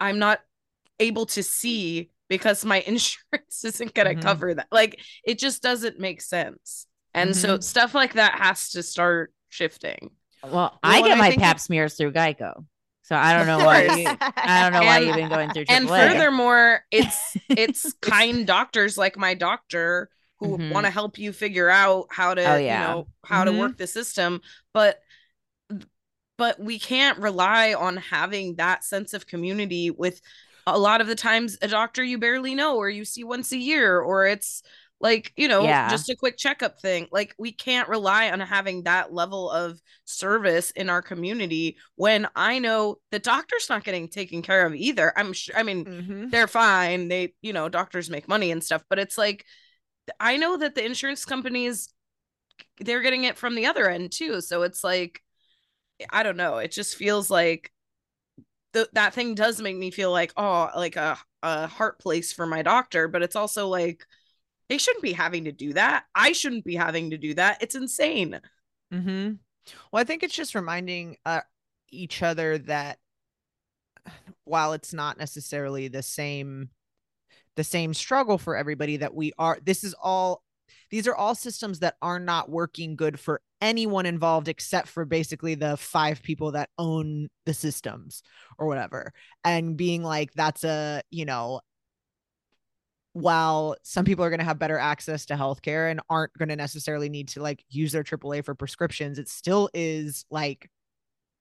[0.02, 0.42] I'm not
[1.00, 4.22] able to see because my insurance isn't going to Mhm.
[4.22, 4.68] cover that.
[4.72, 6.86] Like it just doesn't make sense.
[7.14, 7.62] And so Mhm.
[7.62, 10.12] stuff like that has to start shifting.
[10.44, 12.66] well, I get I my pap smears through Geico,
[13.04, 13.86] so I don't know why.
[13.86, 15.76] You, I don't know why you've been going through AAA.
[15.76, 20.72] And furthermore, it's it's kind doctors like my doctor who Mhm.
[20.72, 23.46] want to help you figure out how to Oh, you know how Mhm.
[23.46, 24.42] to work the system
[24.74, 25.02] but
[26.38, 30.22] but we can't rely on having that sense of community with
[30.66, 33.58] a lot of the times a doctor you barely know or you see once a
[33.58, 34.64] year or it's
[35.02, 35.80] like you know Yeah.
[35.88, 40.72] just a quick checkup thing like we can't rely on having that level of service
[40.72, 45.34] in our community when i know the doctor's not getting taken care of either i'm
[45.34, 46.32] sure i mean Mhm.
[46.32, 47.08] they're fine.
[47.08, 49.46] They, you know, doctors make money and stuff, but it's like
[50.20, 51.94] I know that the insurance companies
[52.80, 54.42] they're getting it from the other end too.
[54.42, 55.22] So it's like
[56.10, 56.58] I don't know.
[56.60, 57.72] It just feels like
[58.74, 62.46] th- that thing does make me feel like oh, like a a heart place for
[62.46, 64.06] my doctor, but it's also like
[64.70, 66.06] they shouldn't be having to do that.
[66.16, 67.58] I shouldn't be having to do that.
[67.62, 68.40] It's insane.
[68.94, 69.34] Mm-hmm.
[69.92, 71.42] Well, I think it's just reminding uh,
[71.90, 72.98] each other that
[74.46, 76.70] while it's not necessarily the same
[77.56, 80.44] the same struggle for everybody that we are this is all
[80.92, 85.56] these are all systems that are not working good for anyone involved except for basically
[85.56, 88.24] the five people that own the systems
[88.58, 89.12] or whatever
[89.44, 91.60] and being like that's a you know
[93.14, 96.56] while some people are going to have better access to healthcare and aren't going to
[96.56, 100.70] necessarily need to like use their AAA for prescriptions, it still is like,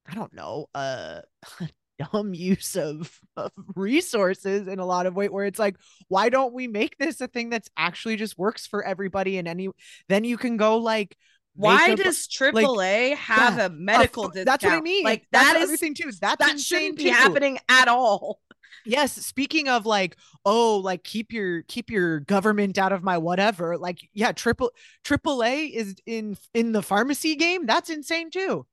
[0.06, 1.22] I don't know, a
[2.12, 5.76] dumb use of, of resources in a lot of way where it's like,
[6.08, 9.68] why don't we make this a thing that's actually just works for everybody and any
[10.08, 11.16] then you can go like
[11.54, 14.46] Why a- does AAA have yeah, a medical fu- discount?
[14.46, 15.04] That's what I mean.
[15.04, 16.10] Like that's that the is thing too.
[16.20, 17.10] That's that shouldn't be too.
[17.10, 18.40] happening at all.
[18.88, 23.76] Yes, speaking of like, oh, like keep your keep your government out of my whatever.
[23.76, 24.72] Like, yeah, triple
[25.04, 27.66] triple A is in in the pharmacy game.
[27.66, 28.66] That's insane too.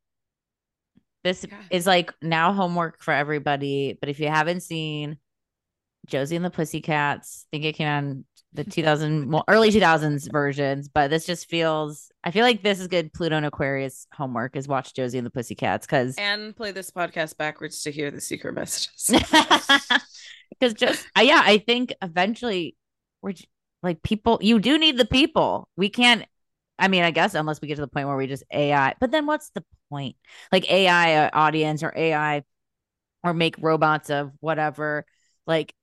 [1.24, 1.62] This Yeah.
[1.70, 3.98] is like now homework for everybody.
[4.00, 5.18] But if you haven't seen
[6.08, 8.26] Josie and the Pussycats, I think it came on
[8.56, 10.88] the 2000 well, early 2000s versions.
[10.88, 12.12] But this just feels.
[12.24, 13.14] I feel like this is good.
[13.14, 17.38] Pluto and Aquarius homework is watch Josie and the Pussycats because And play this podcast
[17.38, 19.10] backwards to hear the secret messages.
[20.50, 22.76] because just uh, yeah, I think eventually
[23.22, 23.34] we're
[23.84, 24.40] like people.
[24.42, 25.70] You do need the people.
[25.78, 26.26] We can't.
[26.78, 28.96] I mean, I guess unless we get to the point where we just AI.
[29.00, 30.18] But then what's the point?
[30.52, 32.44] Like AI uh, audience or AI
[33.26, 35.06] or make robots of whatever.
[35.48, 35.74] Like,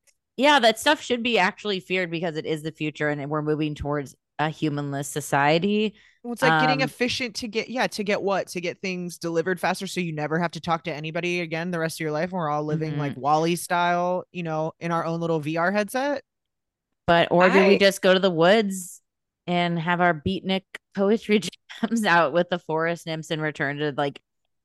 [0.42, 3.74] yeah, that stuff should be actually feared because it is the future and we're moving
[3.74, 5.94] towards a humanless society.
[6.22, 9.18] Well, it's like getting Um, efficient to get yeah to get what to get things
[9.18, 12.12] delivered faster, so you never have to talk to anybody again the rest of your
[12.12, 12.30] life.
[12.30, 12.98] And we're all living Mhm.
[12.98, 16.22] like WALL-E style, you know, in our own little VR headset.
[17.06, 19.00] But or do we just go to the woods
[19.46, 20.64] and have our beatnik
[20.94, 21.40] poetry
[21.82, 24.20] jams out with the forest nymphs and return to like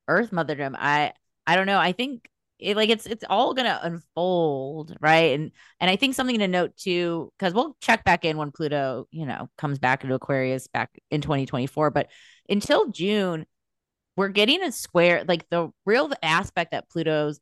[0.07, 0.75] Earth Motherdom?
[0.77, 1.13] I
[1.47, 1.79] I don't know.
[1.79, 2.29] I think
[2.59, 5.39] it, like it's it's all gonna unfold, right?
[5.39, 9.07] And and I think something to note too, because we'll check back in when Pluto,
[9.11, 11.91] you know, comes back into Aquarius back in 2024.
[11.91, 12.07] But
[12.49, 13.45] until June,
[14.15, 17.39] we're getting a square, like the real aspect that Pluto's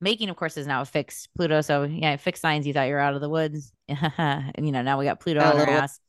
[0.00, 1.60] making, of course, is now a fixed Pluto.
[1.60, 2.66] So yeah, fixed signs.
[2.66, 5.40] You thought you were out of the woods, and you know now we got Pluto
[5.40, 6.00] on our ass.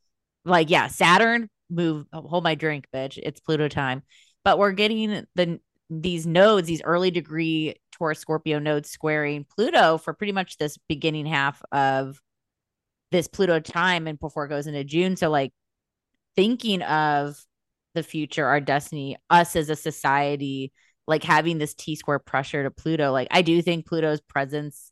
[0.44, 2.08] Like yeah, Saturn move.
[2.12, 3.20] Hold my drink, bitch.
[3.22, 4.02] It's Pluto time.
[4.44, 5.60] But we're getting the
[5.90, 11.26] these nodes, these early degree Taurus Scorpio nodes squaring Pluto for pretty much this beginning
[11.26, 12.22] half of
[13.12, 15.16] this Pluto time and before it goes into June.
[15.16, 15.54] So like
[16.36, 17.40] thinking of
[17.94, 20.74] the future, our destiny, us as a society,
[21.08, 23.12] like having this T square pressure to Pluto.
[23.12, 24.92] Like I do think Pluto's presence,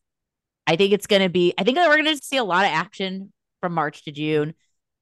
[0.66, 3.74] I think it's gonna be, I think we're gonna see a lot of action from
[3.74, 4.54] March to June.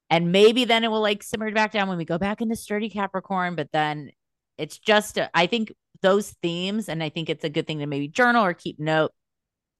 [0.09, 2.89] And maybe then it will like simmer back down when we go back into sturdy
[2.89, 3.55] Capricorn.
[3.55, 4.11] But then
[4.57, 8.07] it's just, I think those themes, and I think it's a good thing to maybe
[8.07, 9.11] journal or keep note.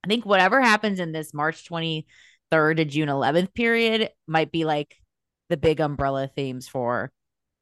[0.04, 4.96] I think whatever happens in this March 23rd to June 11th period might be like
[5.50, 7.12] the big umbrella themes for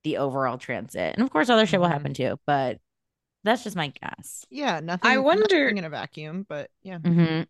[0.03, 1.15] the overall transit.
[1.15, 1.81] And of course, other shit mm-hmm.
[1.81, 2.77] will happen too, but
[3.43, 4.45] that's just my guess.
[4.49, 5.09] Yeah, nothing.
[5.09, 6.99] I wonder nothing in a vacuum, but yeah.
[6.99, 7.43] Mm-hmm.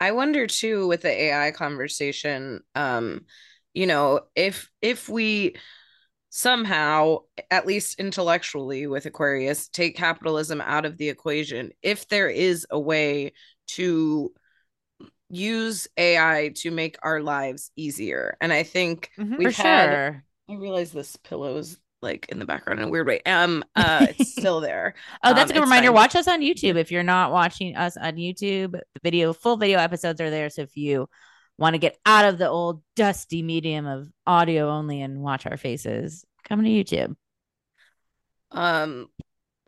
[0.00, 2.60] I wonder too with the AI conversation.
[2.74, 3.26] Um,
[3.74, 5.56] you know, if if we
[6.30, 7.18] somehow,
[7.50, 12.78] at least intellectually, with Aquarius, take capitalism out of the equation, if there is a
[12.78, 13.32] way
[13.68, 14.32] to
[15.28, 19.90] use AI to make our lives easier, and I think mm-hmm, we've had.
[19.90, 20.24] Sure.
[20.48, 23.20] I realize this pillow is like in the background in a weird way.
[23.24, 24.94] Um, uh, it's still there.
[25.22, 25.88] oh, that's um, a good reminder.
[25.88, 25.94] Fine.
[25.94, 26.76] Watch us on YouTube.
[26.76, 30.50] If you're not watching us on YouTube, the video, full video episodes are there.
[30.50, 31.08] So if you
[31.60, 35.58] want to get out of the old dusty medium of audio only and watch our
[35.58, 37.14] faces, come to YouTube.
[38.50, 39.08] Um,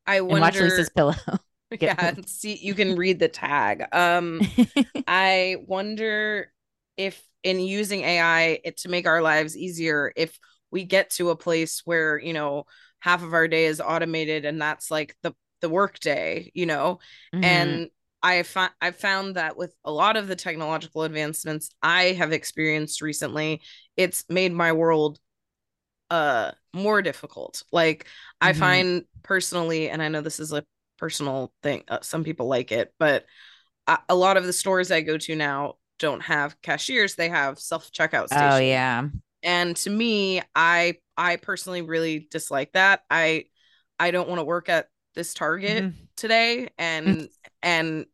[0.07, 0.35] I wonder.
[0.35, 1.15] And watch Lisa's pillow.
[1.81, 3.85] yeah, see, you can read the tag.
[3.93, 4.43] Um,
[5.07, 6.53] I wonder
[6.99, 10.39] if in using AI it to make our lives easier, if
[10.71, 12.65] we get to a place where you know
[12.99, 16.99] half of our day is automated and that's like the the work day you know
[17.35, 17.45] mm-hmm.
[17.45, 17.91] and
[18.23, 23.03] I found I've found that with a lot of the technological advancements I have experienced
[23.03, 23.63] recently,
[23.97, 25.19] it's made my world
[26.11, 27.63] uh more difficult.
[27.73, 28.49] Like mm-hmm.
[28.49, 30.65] I find personally, and I know this is a
[30.99, 33.25] personal thing, uh, some people like it, but
[33.87, 37.59] a, a lot of the stores I go to now don't have cashiers; they have
[37.59, 38.55] self checkout stations.
[38.55, 39.09] Oh yeah,
[39.43, 43.45] and to me i i personally really dislike that i
[43.99, 46.05] i don't want to work at this target mm-hmm.
[46.17, 47.25] today and mm-hmm.
[47.63, 48.07] and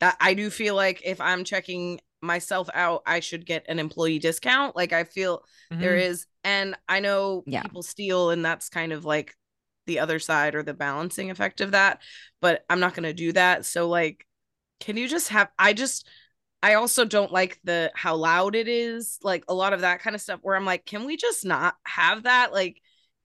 [0.00, 4.18] that i do feel like if i'm checking myself out i should get an employee
[4.18, 5.38] discount like i feel
[5.72, 5.80] mm-hmm.
[5.80, 7.62] there is and i know yeah.
[7.62, 9.34] people steal and that's kind of like
[9.86, 12.00] the other side or the balancing effect of that
[12.40, 14.26] but i'm not going to do that so like
[14.80, 16.06] can you just have i just
[16.62, 20.14] I also don't like the how loud it is, like a lot of that kind
[20.14, 22.52] of stuff where I'm like, can we just not have that?
[22.52, 22.80] Like,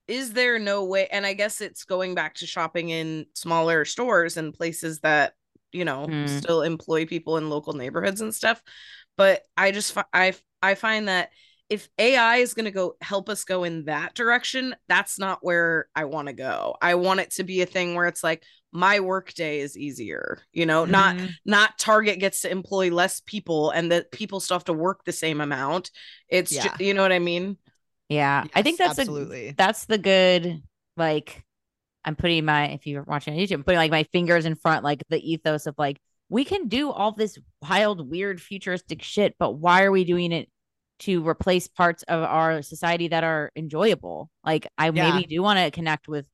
[0.08, 1.08] is there no way?
[1.08, 5.34] And I guess it's going back to shopping in smaller stores and places that,
[5.72, 6.30] you know, mm.
[6.30, 8.62] still employ people in local neighborhoods and stuff.
[9.18, 11.30] But I just, I, I find that
[11.70, 15.88] if AI is going to go help us go in that direction, that's not where
[15.96, 16.76] I want to go.
[16.82, 20.40] I want it to be a thing where it's like my work day is easier,
[20.52, 20.92] you know, mm-hmm.
[20.92, 25.06] not not Target gets to employ less people and that people still have to work
[25.06, 25.90] the same amount.
[26.30, 26.66] It's yeah.
[26.66, 27.58] just, you know what I mean?
[28.10, 28.44] Yeah.
[28.44, 29.50] Yes, I think that's absolutely.
[29.50, 30.62] A, that's the good
[30.98, 31.44] like
[32.04, 34.84] I'm putting my if you're watching on YouTube, I'm putting like my fingers in front
[34.84, 36.00] like the ethos of like
[36.30, 40.50] we can do all this wild weird futuristic shit, but why are we doing it
[41.00, 44.30] to replace parts of our society that are enjoyable.
[44.44, 45.12] Like I yeah.
[45.12, 46.26] maybe do want to connect with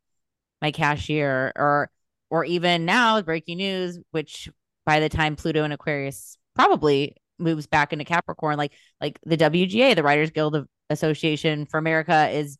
[0.61, 1.89] my cashier or
[2.29, 4.49] or even now breaking news, which
[4.85, 9.95] by the time Pluto and Aquarius probably moves back into Capricorn, like like the WGA,
[9.95, 12.57] the Writers Guild of Association for America is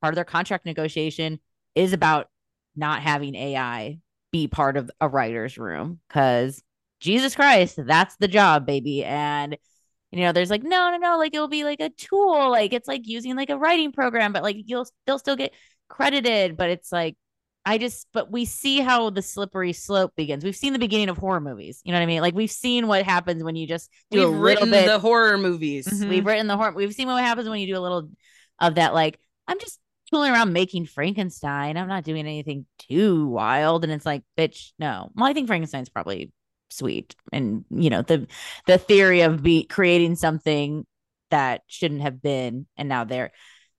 [0.00, 1.40] part of their contract negotiation
[1.74, 2.28] is about
[2.76, 3.98] not having AI
[4.32, 6.62] be part of a writer's room because
[7.00, 9.04] Jesus Christ, that's the job, baby.
[9.04, 9.56] And
[10.10, 12.88] you know, there's like, no, no, no, like it'll be like a tool, like it's
[12.88, 15.52] like using like a writing program, but like you'll they'll still get
[15.88, 16.56] credited.
[16.56, 17.16] But it's like,
[17.66, 20.44] I just, but we see how the slippery slope begins.
[20.44, 21.80] We've seen the beginning of horror movies.
[21.84, 22.20] You know what I mean?
[22.20, 25.38] Like we've seen what happens when you just do we've a little bit the horror
[25.38, 25.86] movies.
[25.86, 26.08] Mm-hmm.
[26.10, 26.72] We've written the horror.
[26.72, 28.10] We've seen what happens when you do a little
[28.58, 28.92] of that.
[28.92, 31.78] Like I'm just tooling around making Frankenstein.
[31.78, 33.84] I'm not doing anything too wild.
[33.84, 35.10] And it's like, bitch, no.
[35.14, 36.32] Well, I think Frankenstein's probably
[36.70, 38.26] sweet and you know the
[38.66, 40.84] the theory of be creating something
[41.30, 43.30] that shouldn't have been and now they're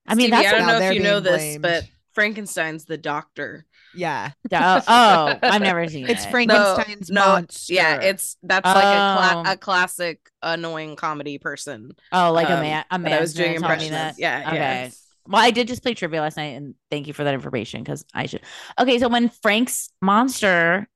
[0.06, 1.62] i mean Stevie, that's i don't know if you know this blamed.
[1.62, 1.84] but
[2.16, 3.66] Frankenstein's the doctor.
[3.96, 4.30] Yeah.
[4.52, 6.14] oh, oh, I've never seen It's it.
[6.14, 7.72] It's Frankenstein's no, monster.
[7.74, 9.52] Yeah, it's that's like a cla- Oh.
[9.52, 11.92] a classic annoying comedy person.
[12.12, 12.84] Oh, like a um, man.
[12.90, 13.12] A that man.
[13.14, 13.90] I was doing telling me impressions.
[13.92, 14.14] that.
[14.18, 14.56] Yeah, Okay.
[14.56, 14.90] yeah.
[15.28, 18.04] Well, I did just play trivia last night, and thank you for that information because
[18.14, 18.42] I should.
[18.78, 20.86] Okay, so when Frank's monster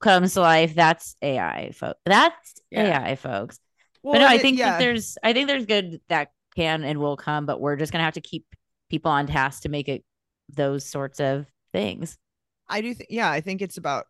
[0.00, 2.00] comes to life, that's AI, folks.
[2.04, 3.02] That's Yeah.
[3.04, 3.60] AI, folks.
[4.02, 4.70] Well, but no, I it- think yeah.
[4.72, 8.02] that there's, I think there's good that can and will come, but we're just gonna
[8.04, 8.46] have to keep
[8.90, 10.02] people on task to make it
[10.48, 12.16] those sorts of things.
[12.68, 14.06] I do think yeah, I think it's about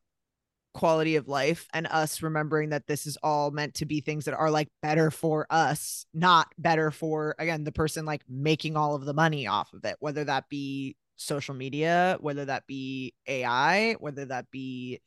[0.74, 4.34] quality of life and us remembering that this is all meant to be things that
[4.34, 9.04] are like better for us, not better for again the person like making all of
[9.04, 14.26] the money off of it, whether that be social media, whether that be AI, whether
[14.26, 15.00] that be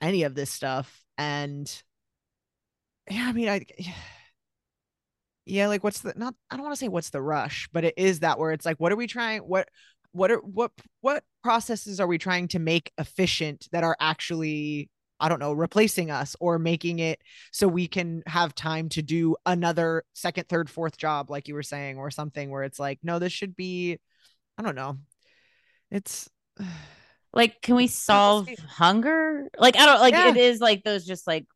[0.00, 1.04] any of this stuff.
[1.18, 1.70] And
[3.10, 3.66] yeah, I mean, I
[5.44, 7.94] yeah, like what's the not I don't want to say what's the rush, but it
[7.96, 9.42] is that where it's like, what are we trying?
[9.42, 9.68] What
[10.12, 14.90] what are what what processes are we trying to make efficient that are actually
[15.20, 17.20] I don't know, replacing us or making it
[17.52, 21.62] so we can have time to do another second, third, fourth job, like you were
[21.62, 24.00] saying, or something where it's like, no, this should be,
[24.58, 24.98] I don't know.
[25.92, 26.28] It's
[27.32, 29.48] Like, can we solve hunger?
[29.56, 30.30] Like, I don't like Yeah.
[30.30, 31.46] it is like those just like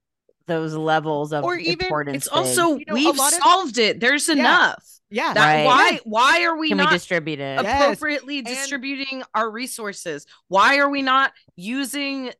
[0.46, 2.26] those levels of Or even- importance.
[2.26, 2.58] It's things.
[2.58, 4.00] also You know, we've lot of- solved it.
[4.00, 4.34] There's Yeah.
[4.34, 4.84] enough.
[5.10, 5.32] yeah.
[5.34, 5.64] That Right.
[5.66, 7.60] why why are we can not we distribute it?
[7.62, 7.82] Yes.
[7.82, 10.26] appropriately And- distributing our resources?
[10.48, 12.32] Why are we not using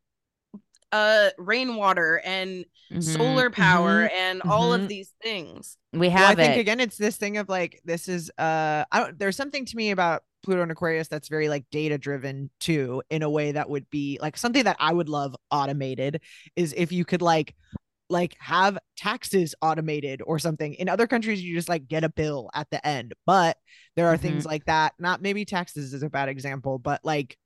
[0.93, 4.13] uh rainwater and Mhm, solar power mhm.
[4.13, 4.83] and all mhm.
[4.83, 5.77] of these things?
[5.93, 6.61] We have Well, I think it.
[6.61, 9.19] again, it's this thing of like this is uh, I don't.
[9.19, 13.23] There's something to me about Pluto and Aquarius that's very like data driven too, in
[13.25, 16.21] a way that would be like something that I would love automated.
[16.55, 17.55] Is if you could like
[18.09, 20.75] like have taxes automated or something.
[20.75, 23.57] In other countries, you just like get a bill at the end, but
[23.97, 24.93] there are things like that.
[24.99, 27.37] Not maybe taxes is a bad example, but like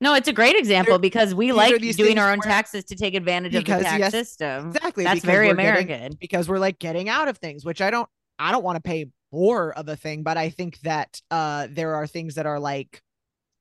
[0.00, 3.14] No, it's a great example because we like these doing our own taxes to take
[3.14, 4.68] advantage of the tax yes, system.
[4.68, 6.18] exactly That's very we're getting- American.
[6.20, 9.06] because we're like getting out of things which i don't i don't want to pay
[9.30, 13.00] more of a thing but i think that uh there are things that are like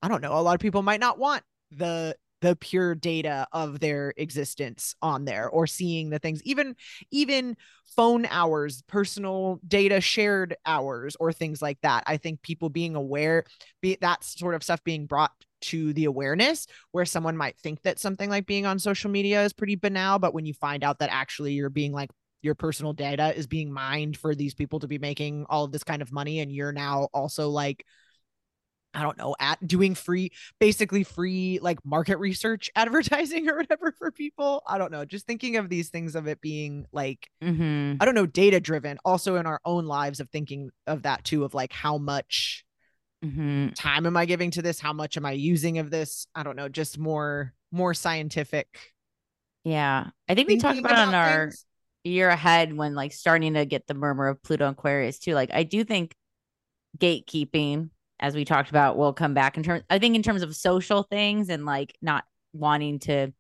[0.02, 3.80] i don't know a lot of people might not want the the pure data of
[3.80, 6.76] their existence on there or seeing the things even
[7.12, 7.56] even
[7.96, 12.04] phone hours personal data shared hours or things like that.
[12.08, 13.46] I think people being aware
[13.82, 15.32] be that sort of stuff being brought
[15.62, 19.54] to the awareness where someone might think that something like being on social media is
[19.54, 22.10] pretty banal but when you find out that actually you're being like
[22.42, 25.84] your personal data is being mined for these people to be making all of this
[25.84, 27.86] kind of money and you're now also like
[28.94, 34.12] I don't know, at doing free, basically free like market research advertising or whatever for
[34.12, 34.64] people.
[34.68, 35.06] I don't know.
[35.06, 38.98] Just thinking of these things of it being like, hmm I don't know, data driven,
[39.06, 42.66] also in our own lives of thinking of that too, of like how much
[43.22, 44.80] hmm time am I giving to this?
[44.80, 46.28] How much am I using of this?
[46.36, 48.68] I don't know, just more, more scientific.
[49.64, 50.10] Yeah.
[50.28, 51.66] I think we talked thinking about, on our things.
[52.04, 55.34] year ahead when like starting to get the murmur of Pluto and Aquarius too.
[55.34, 56.16] Like I do think
[56.98, 57.90] gatekeeping,
[58.22, 61.04] as we talked about, will come back in terms I think in terms of social
[61.04, 63.34] things and like not wanting to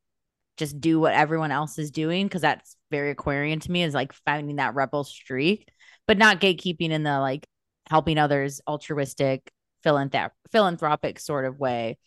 [0.58, 4.14] just do what everyone else is doing, because that's very Aquarian to me, is like
[4.14, 5.68] finding that rebel streak,
[6.08, 7.46] but not gatekeeping in the like
[7.90, 9.52] helping others altruistic,
[9.86, 11.98] philanthrop- philanthropic sort of way.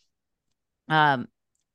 [0.88, 1.28] Um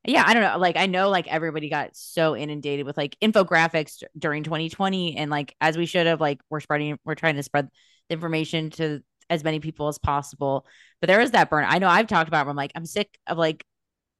[0.04, 0.58] yeah, I don't know.
[0.58, 5.54] Like I know like everybody got so inundated with like infographics during 2020 and like
[5.60, 7.68] as we should have like we're spreading we're trying to spread
[8.08, 10.66] the information to as many people as possible.
[11.00, 11.64] But there is that burn.
[11.66, 13.64] I know I've talked about I'm like I'm sick of like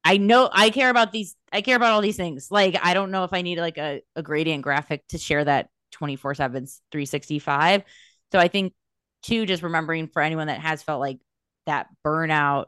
[0.04, 2.50] I know I care about these I care about all these things.
[2.50, 5.68] Like I don't know if I need like a, a gradient graphic to share that
[5.92, 7.82] 24/7 365.
[8.32, 8.72] So I think
[9.22, 11.18] too just remembering for anyone that has felt like
[11.66, 12.66] that burnout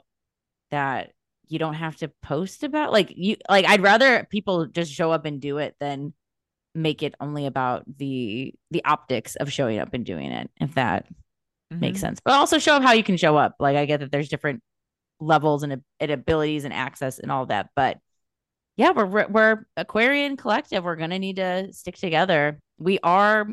[0.70, 1.12] that
[1.48, 5.24] you don't have to post about like you like I'd rather people just show up
[5.24, 6.12] and do it than
[6.74, 11.06] make it only about the the optics of showing up and doing it if that
[11.80, 12.20] makes sense.
[12.24, 13.56] But also show up how you can show up.
[13.60, 14.62] Like I get that there's different
[15.20, 17.96] levels and, and abilities and access and all that but
[18.76, 20.82] yeah we're we're Aquarian collective.
[20.82, 22.58] We're gonna need to stick together.
[22.78, 23.46] We are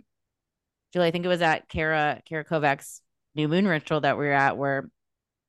[0.93, 3.01] Julie I think it was at Kara Kara Kovacs
[3.35, 4.89] new moon ritual that we were at where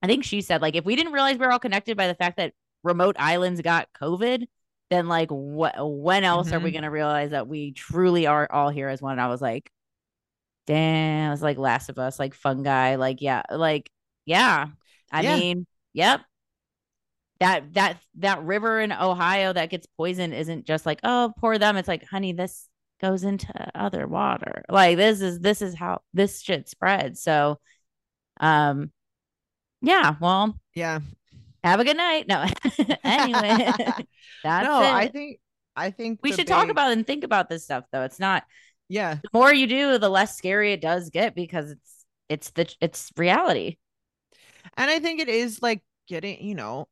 [0.03, 2.15] I think she said like if we didn't realize we are all connected by the
[2.15, 2.53] fact that
[2.83, 4.47] remote islands got COVID,
[4.91, 6.75] then like what when else are we Mhm.
[6.75, 9.13] gonna realize that we truly are all here as one?
[9.13, 9.71] And I was like,
[10.71, 13.91] damn, it was like Last of Us, like fungi, like yeah, like
[14.27, 14.69] yeah.
[15.13, 15.37] I Yeah.
[15.37, 16.23] mean, yep.
[17.41, 21.77] That that that river in Ohio that gets poisoned isn't just like, oh, pour them.
[21.77, 22.69] It's like, honey, this
[23.01, 24.63] goes into other water.
[24.69, 27.23] Like this is this is how this shit spreads.
[27.23, 27.59] So
[28.41, 28.93] um
[29.83, 31.01] yeah, well, Yeah.
[31.65, 32.29] Have a good night.
[32.29, 32.47] No.
[33.05, 33.71] anyway,
[34.43, 34.93] that's no, it.
[34.93, 35.41] I think
[35.77, 38.03] I think we should talk about and think about this stuff though.
[38.03, 38.45] It's not
[38.91, 39.19] yeah.
[39.23, 43.11] the more you do, the less scary it does get because it's it's the it's
[43.17, 43.77] reality.
[44.77, 46.89] And I think it is like getting, you know,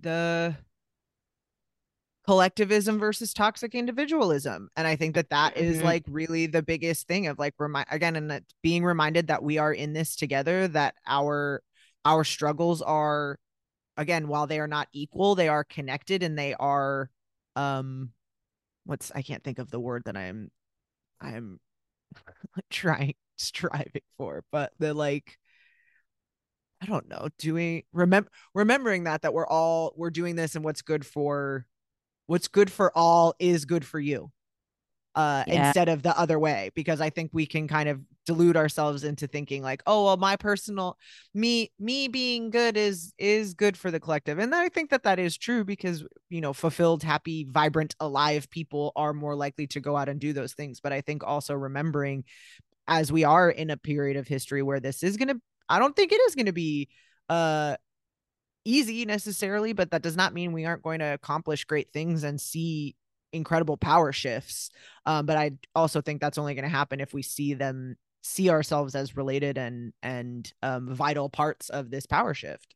[0.00, 0.56] the
[2.26, 4.68] collectivism versus toxic individualism.
[4.76, 5.84] And I think that that is Mhm.
[5.84, 9.58] like really the biggest thing of like remind again and that being reminded that we
[9.58, 11.62] are in this together, that our
[12.04, 13.38] our struggles are
[13.96, 17.10] again, while they are not equal, they are connected and they are
[17.56, 18.12] um
[18.84, 20.50] what's I can't think of the word that I'm
[21.20, 21.60] I'm
[22.70, 25.38] trying striving for, but the like
[26.82, 30.82] I don't know, doing remember remembering that that we're all we're doing this and what's
[30.82, 31.66] good for
[32.26, 34.30] what's good for all is good for you.
[35.14, 35.74] Uh Yeah.
[35.74, 39.28] instead of the other way because I think we can kind of delude ourselves into
[39.28, 40.98] thinking like, "Oh, well my personal
[41.34, 45.20] me me being good is is good for the collective." And I think that that
[45.20, 49.96] is true because, you know, fulfilled, happy, vibrant, alive people are more likely to go
[49.96, 52.24] out and do those things, but I think also remembering
[52.88, 55.96] as we are in a period of history where this is going to I don't
[55.96, 56.88] think it is going to be
[57.30, 57.76] uh
[58.64, 62.40] easy necessarily, but that does not mean we aren't going to accomplish great things and
[62.40, 62.96] see
[63.34, 64.70] incredible power shifts.
[65.06, 68.48] Um, but I also think that's only going to happen if we see them see
[68.50, 72.74] ourselves as related and and um, vital parts of this power shift.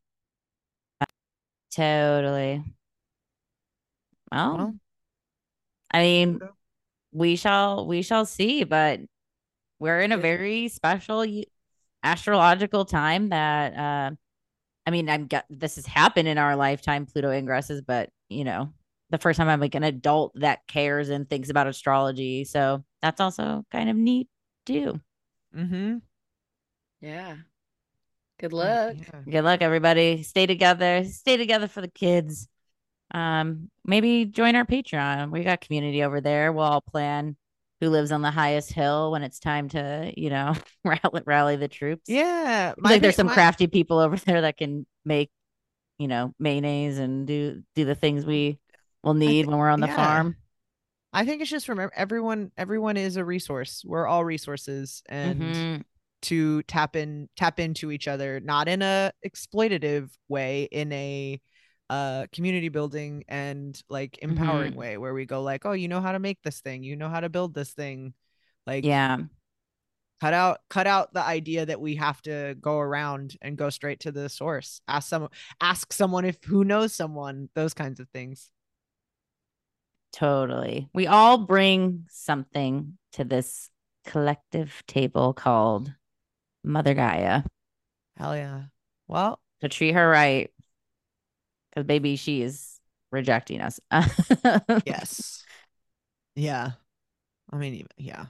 [1.71, 2.63] Totally.
[4.31, 4.75] Well, Well,
[5.91, 6.39] I mean,
[7.11, 8.99] we shall we shall see, but
[9.79, 11.25] we're in a very special
[12.03, 14.15] astrological time that uh
[14.85, 18.73] I mean, I'm this has happened in our lifetime, Pluto ingresses, but you know,
[19.09, 22.45] the first time I'm like an adult that cares and thinks about astrology.
[22.45, 24.27] So that's also kind of neat
[24.65, 24.99] too.
[25.55, 25.97] Mm-hmm.
[27.01, 27.37] Yeah.
[28.39, 28.95] Good luck.
[28.97, 29.21] Yeah.
[29.29, 30.23] Good luck, everybody.
[30.23, 31.03] Stay together.
[31.05, 32.47] Stay together for the kids.
[33.11, 35.31] Um, maybe join our Patreon.
[35.31, 36.53] We got community over there.
[36.53, 37.35] We'll all plan
[37.81, 40.53] who lives on the highest hill when it's time to, you know,
[40.83, 42.03] rally, rally the troops.
[42.07, 42.73] Yeah.
[42.75, 45.31] Seems like there's pa- some crafty people over there that can make,
[45.97, 48.59] you know, mayonnaise and do do the things we
[49.03, 49.95] will need when we're on the yeah.
[49.95, 50.35] farm.
[51.11, 53.83] I think it's just remember everyone everyone is a resource.
[53.85, 55.83] We're all resources and Mhm.
[56.23, 61.39] to tap in tap into each other not in a exploitative way in a
[61.89, 64.75] uh community building and like empowering Mhm.
[64.75, 67.07] way where we go like oh you know how to make this thing you know
[67.07, 68.13] how to build this thing
[68.67, 69.17] like Yeah.
[70.19, 74.01] cut out cut out the idea that we have to go around and go straight
[74.01, 75.31] to the source ask someone
[75.61, 78.51] ask someone if who knows someone those kinds of things
[80.11, 80.89] Totally.
[80.93, 83.69] We all bring something to this
[84.05, 85.93] collective table called
[86.63, 87.43] Mother Gaia.
[88.17, 88.63] hell yeah.
[89.07, 90.49] Well to treat her right
[91.69, 92.79] because baby she is
[93.11, 93.79] rejecting us.
[94.85, 95.43] Yes.
[96.35, 96.71] Yeah.
[97.51, 98.25] I mean even, yeah.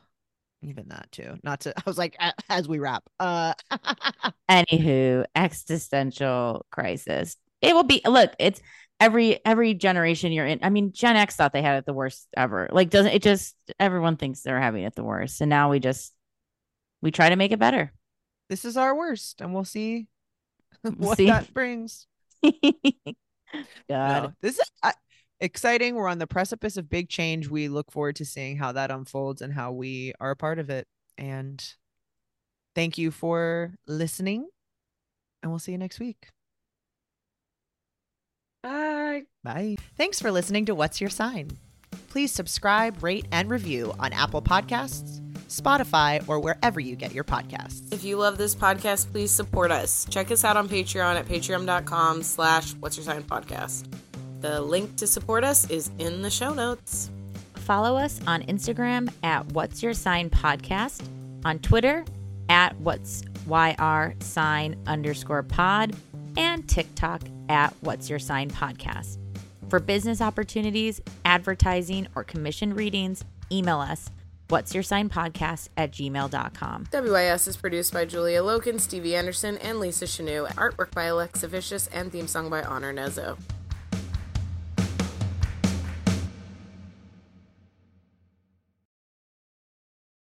[0.61, 1.37] Even that too.
[1.43, 2.17] Not to i was like
[2.49, 3.53] as we wrap uh
[4.49, 7.37] anywho existential crisis.
[7.61, 8.61] It will be look it's
[8.99, 12.27] every every generation you're in i mean gen x thought they had it the worst
[12.35, 12.69] ever.
[12.71, 15.41] Like doesn't it just everyone thinks they're having it the worst.
[15.41, 16.13] And now we just
[17.01, 17.93] we try to make it better.
[18.49, 20.07] This is our worst and we'll see
[20.81, 21.27] what see.
[21.27, 22.07] that brings.
[22.43, 23.13] God.
[23.89, 24.91] No, this is uh,
[25.39, 25.95] exciting.
[25.95, 27.49] We're on the precipice of big change.
[27.49, 30.69] We look forward to seeing how that unfolds and how we are a part of
[30.69, 30.87] it.
[31.17, 31.63] And
[32.75, 34.47] thank you for listening
[35.41, 36.29] and we'll see you next week
[38.63, 39.23] Bye.
[39.43, 41.51] bye thanks for listening to what's your sign
[42.09, 47.91] please subscribe rate and review on apple podcasts spotify or wherever you get your podcasts
[47.93, 50.05] If you love this podcast, please support us.
[50.11, 53.87] Check us out on Patreon at patreon.com slash what's your sign podcast.
[54.41, 57.09] The link to support us is in the show notes.
[57.55, 61.01] follow us on instagram at what's your sign podcast
[61.45, 62.05] on twitter
[62.49, 65.95] at what's yr sign underscore pod
[66.37, 69.17] and tiktok at what's your sign podcast
[69.69, 74.09] for business opportunities advertising or commission readings email us
[74.47, 79.79] what's your sign podcast at gmail.com WYS is produced by Julia Loken, Stevie Anderson, and
[79.79, 80.47] Lisa Chanoux.
[80.53, 83.37] Artwork by Alexa Viscius and theme song by Honor Nezo.